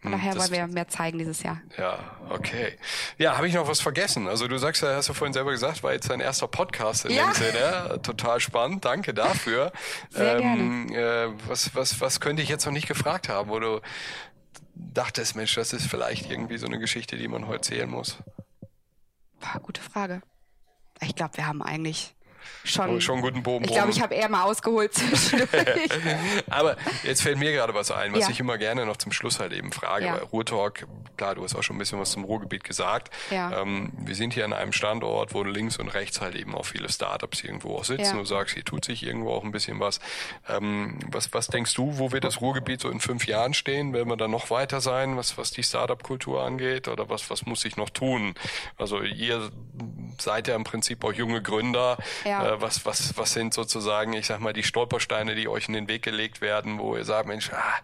[0.00, 1.62] Von Hm, das- wollen wir mehr zeigen dieses Jahr.
[1.78, 2.76] Ja, okay.
[3.16, 4.28] Ja, habe ich noch was vergessen?
[4.28, 7.12] Also du sagst ja, hast du vorhin selber gesagt, war jetzt dein erster Podcast in
[7.12, 7.24] Ja.
[7.24, 8.00] dem Sinne.
[8.02, 9.72] Total spannend, danke dafür.
[10.10, 13.80] Sehr Äh, was, was, was könnte ich jetzt noch nicht gefragt haben, wo du
[14.74, 18.18] dachtest, Mensch, das ist vielleicht irgendwie so eine Geschichte, die man heute zählen muss?
[19.40, 20.20] Boah, gute Frage.
[21.00, 22.14] Ich glaube, wir haben eigentlich
[22.64, 23.00] schon.
[23.00, 25.50] Schon guten Bogen Ich glaube, ich habe eher mal ausgeholt zwischendurch.
[26.50, 28.30] Aber jetzt fällt mir gerade was ein, was Ja.
[28.30, 30.06] ich immer gerne noch zum Schluss halt eben frage.
[30.06, 30.16] Ja.
[30.16, 30.86] Bei Ruhrtalk,
[31.16, 33.12] klar, du hast auch schon ein bisschen was zum Ruhrgebiet gesagt.
[33.30, 33.60] Ja.
[33.62, 36.88] Ähm, wir sind hier an einem Standort, wo links und rechts halt eben auch viele
[36.88, 38.02] Startups irgendwo auch sitzen.
[38.04, 38.12] Ja.
[38.14, 40.00] Du sagst, hier tut sich irgendwo auch ein bisschen was.
[40.48, 41.32] Ähm, was.
[41.32, 43.92] Was denkst du, wo wird das Ruhrgebiet so in fünf Jahren stehen?
[43.92, 46.86] Werden wir da noch weiter sein, was, was die Startup-Kultur angeht?
[46.88, 48.34] Oder was, was muss sich noch tun?
[48.78, 49.50] Also ihr
[50.18, 51.96] seid ja im Prinzip auch junge Gründer.
[52.24, 52.33] Ja.
[52.42, 55.88] Äh, was, was, was sind sozusagen, ich sag mal, die Stolpersteine, die euch in den
[55.88, 57.74] Weg gelegt werden, wo ihr sagt, Mensch, ah,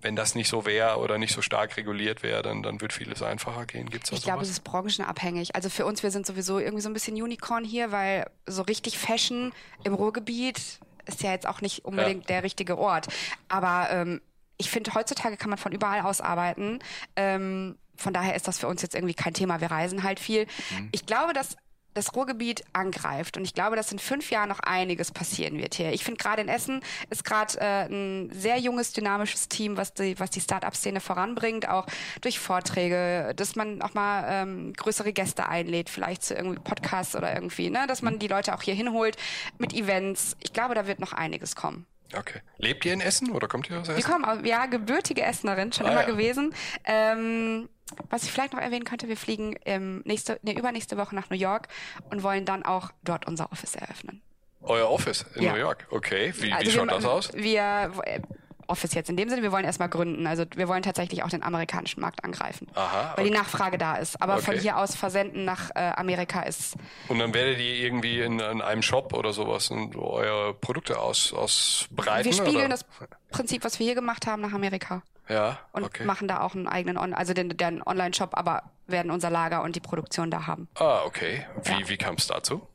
[0.00, 3.22] wenn das nicht so wäre oder nicht so stark reguliert wäre, dann, dann wird vieles
[3.22, 3.88] einfacher gehen.
[3.88, 5.54] Gibt's da Ich glaube, es ist branchenabhängig.
[5.54, 8.98] Also für uns, wir sind sowieso irgendwie so ein bisschen Unicorn hier, weil so richtig
[8.98, 9.52] Fashion
[9.84, 13.08] im Ruhrgebiet ist ja jetzt auch nicht unbedingt der richtige Ort.
[13.48, 14.20] Aber ähm,
[14.56, 16.78] ich finde, heutzutage kann man von überall aus arbeiten.
[17.16, 19.60] Ähm, von daher ist das für uns jetzt irgendwie kein Thema.
[19.60, 20.46] Wir reisen halt viel.
[20.92, 21.56] Ich glaube, dass
[21.94, 23.36] das Ruhrgebiet angreift.
[23.36, 25.92] Und ich glaube, dass in fünf Jahren noch einiges passieren wird hier.
[25.92, 30.18] Ich finde gerade in Essen ist gerade äh, ein sehr junges, dynamisches Team, was die,
[30.18, 31.86] was die Start-up-Szene voranbringt, auch
[32.20, 37.32] durch Vorträge, dass man auch mal ähm, größere Gäste einlädt, vielleicht zu irgendwie Podcasts oder
[37.34, 39.16] irgendwie, ne, dass man die Leute auch hier hinholt
[39.58, 40.36] mit Events.
[40.42, 41.86] Ich glaube, da wird noch einiges kommen.
[42.18, 42.40] Okay.
[42.58, 44.10] Lebt ihr in Essen oder kommt ihr aus Wir Essen?
[44.10, 46.06] kommen, aus- ja, gebürtige Essenerin, schon Ah, immer ja.
[46.06, 46.54] gewesen.
[46.84, 47.68] Ähm,
[48.10, 51.36] was ich vielleicht noch erwähnen könnte, wir fliegen ähm, nächste, nee, übernächste Woche nach New
[51.36, 51.68] York
[52.10, 54.22] und wollen dann auch dort unser Office eröffnen.
[54.62, 55.52] Euer Office in Ja.
[55.52, 55.86] New York.
[55.90, 56.32] Okay.
[56.38, 57.32] Wie, wie Also schaut wir, das aus?
[57.34, 58.20] Wir, äh,
[58.68, 60.26] Office jetzt in dem Sinne, wir wollen erstmal gründen.
[60.26, 62.68] Also wir wollen tatsächlich auch den amerikanischen Markt angreifen.
[62.74, 63.38] Aha, Weil die okay.
[63.40, 64.20] Nachfrage da ist.
[64.22, 64.62] Aber von Okay.
[64.62, 66.74] hier aus versenden nach äh, Amerika ist
[67.08, 71.32] Und dann werdet ihr irgendwie in, in einem Shop oder sowas und eure Produkte aus,
[71.32, 72.24] ausbreiten?
[72.24, 72.68] wir spiegeln oder?
[72.68, 72.84] das
[73.30, 75.02] Prinzip, was wir hier gemacht haben, nach Amerika.
[75.28, 76.04] Ja, Und okay.
[76.04, 79.74] machen da auch einen eigenen, On also den, den Online-Shop, aber werden unser Lager und
[79.74, 80.68] die Produktion da haben.
[80.78, 81.46] Ah, okay.
[81.62, 81.88] Wie, Ja.
[81.88, 82.66] wie kam es dazu?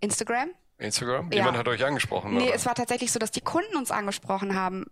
[0.00, 0.48] Instagram?
[0.82, 1.30] Instagram?
[1.30, 1.38] Ja.
[1.38, 2.54] Jemand hat euch angesprochen, Nee, oder?
[2.54, 4.86] es war tatsächlich so, dass die Kunden uns angesprochen haben.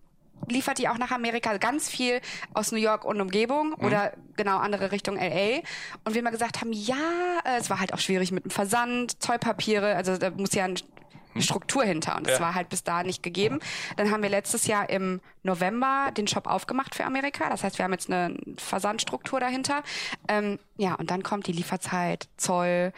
[0.48, 2.20] Liefert ihr auch nach Amerika ganz viel
[2.54, 3.84] aus New York und Umgebung Mhm.
[3.86, 5.60] oder genau andere Richtung LA?
[6.04, 6.96] Und wir mal gesagt haben, ja,
[7.44, 10.76] äh, es war halt auch schwierig mit dem Versand, Zollpapiere, also da muss ja ein
[11.32, 12.42] eine Struktur hinter und das Mhm.
[12.42, 12.48] Ja.
[12.48, 13.60] war halt bis da nicht gegeben.
[13.96, 17.48] Dann haben wir letztes Jahr im November den Shop aufgemacht für Amerika.
[17.48, 19.84] Das heißt, wir haben jetzt eine Versandstruktur dahinter.
[20.26, 22.92] Ähm, ja, und dann kommt die Lieferzeit, Zoll,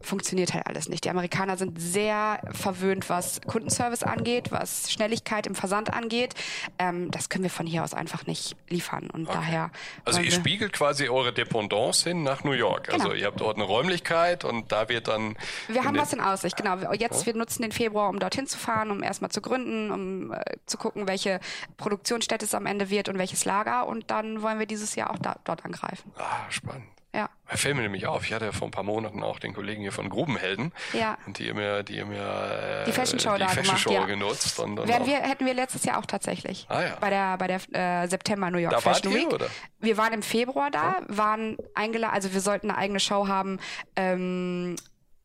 [0.00, 1.04] funktioniert halt alles nicht.
[1.04, 6.34] Die Amerikaner sind sehr verwöhnt, was Kundenservice angeht, was Schnelligkeit im Versand angeht.
[6.78, 9.70] Ähm, das können wir von hier aus einfach nicht liefern und daher.
[10.04, 12.92] Also ihr spiegelt quasi eure Dependance hin nach New York.
[12.92, 13.18] Also Genau.
[13.20, 15.36] ihr habt dort eine Räumlichkeit und da wird dann...
[15.68, 16.92] Wir haben was in Aussicht, genau.
[16.92, 20.40] Jetzt, wir nutzen den Februar, um dorthin zu fahren, um erstmal zu gründen, um äh,
[20.66, 21.40] zu gucken, welche
[21.76, 23.86] Produktionsstätte es am Ende wird und welches Lager.
[23.86, 26.12] Und dann wollen wir dieses Jahr auch da, dort angreifen.
[26.18, 26.84] Ah, spannend.
[27.16, 27.30] Ja.
[27.48, 29.80] Da fällt mir nämlich auf, ich hatte ja vor ein paar Monaten auch den Kollegen
[29.80, 30.70] hier von Grubenhelden.
[30.92, 31.16] Ja.
[31.26, 33.92] Und die haben ja, die ja äh, Die Fashion Show die da Fashion gemacht, Show
[33.92, 34.04] ja.
[34.04, 34.60] genutzt.
[34.60, 36.66] Und dann Wären auch, wir, hätten wir letztes Jahr auch tatsächlich.
[36.68, 36.96] Ah, ja.
[37.00, 39.32] Bei der, bei der äh, September New York Da wart Fashion ihr, Week.
[39.32, 39.46] oder?
[39.80, 43.60] Wir waren im Februar da, waren eingeladen, also wir sollten eine eigene Show haben
[43.96, 44.76] ähm,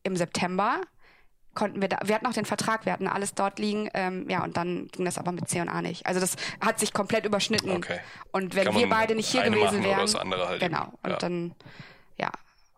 [0.02, 0.80] im September.
[1.54, 4.42] Konnten wir da, wir hatten auch den Vertrag, wir hatten alles dort liegen, ähm, ja,
[4.42, 6.06] und dann ging das aber mit C&A nicht.
[6.06, 7.70] Also das hat sich komplett überschnitten.
[7.72, 8.00] Okay.
[8.30, 10.82] Und wenn wir beide nicht hier gewesen machen oder wären, das andere halt genau.
[10.84, 10.96] eben.
[11.02, 11.16] Und Ja.
[11.16, 11.54] dann,
[12.18, 12.30] ja,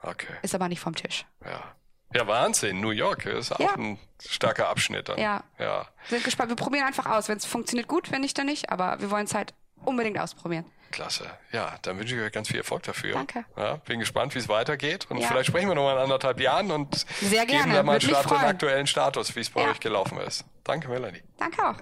[0.02, 0.32] Okay.
[0.42, 1.24] ist aber nicht vom Tisch.
[1.44, 1.60] Ja.
[2.14, 2.80] Ja, Wahnsinn.
[2.80, 3.74] New York ist auch Ja.
[3.74, 5.18] ein starker Abschnitt dann.
[5.18, 5.42] Ja.
[5.58, 5.86] Ja.
[6.08, 6.48] Sind gespannt.
[6.50, 7.28] Wir probieren einfach aus.
[7.28, 8.70] Wenn es funktioniert, gut, wenn nicht, dann nicht.
[8.70, 9.52] Aber wir wollen es halt
[9.84, 10.64] unbedingt ausprobieren.
[10.94, 11.28] Klasse.
[11.50, 13.14] Ja, dann wünsche ich euch ganz viel Erfolg dafür.
[13.14, 13.44] Danke.
[13.56, 15.06] Ja, bin gespannt, wie es weitergeht.
[15.08, 15.26] Und ja.
[15.26, 17.64] vielleicht sprechen wir nochmal in anderthalb Jahren und Sehr gerne.
[17.64, 19.70] geben dann mal Start den aktuellen Status, wie es bei ja.
[19.70, 20.44] euch gelaufen ist.
[20.62, 21.22] Danke, Melanie.
[21.36, 21.76] Danke auch.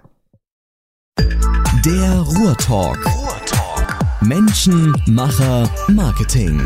[1.85, 3.05] Der Ruhrtalk.
[3.05, 3.99] Ruhrtalk.
[4.23, 6.61] Menschen, Macher, Marketing.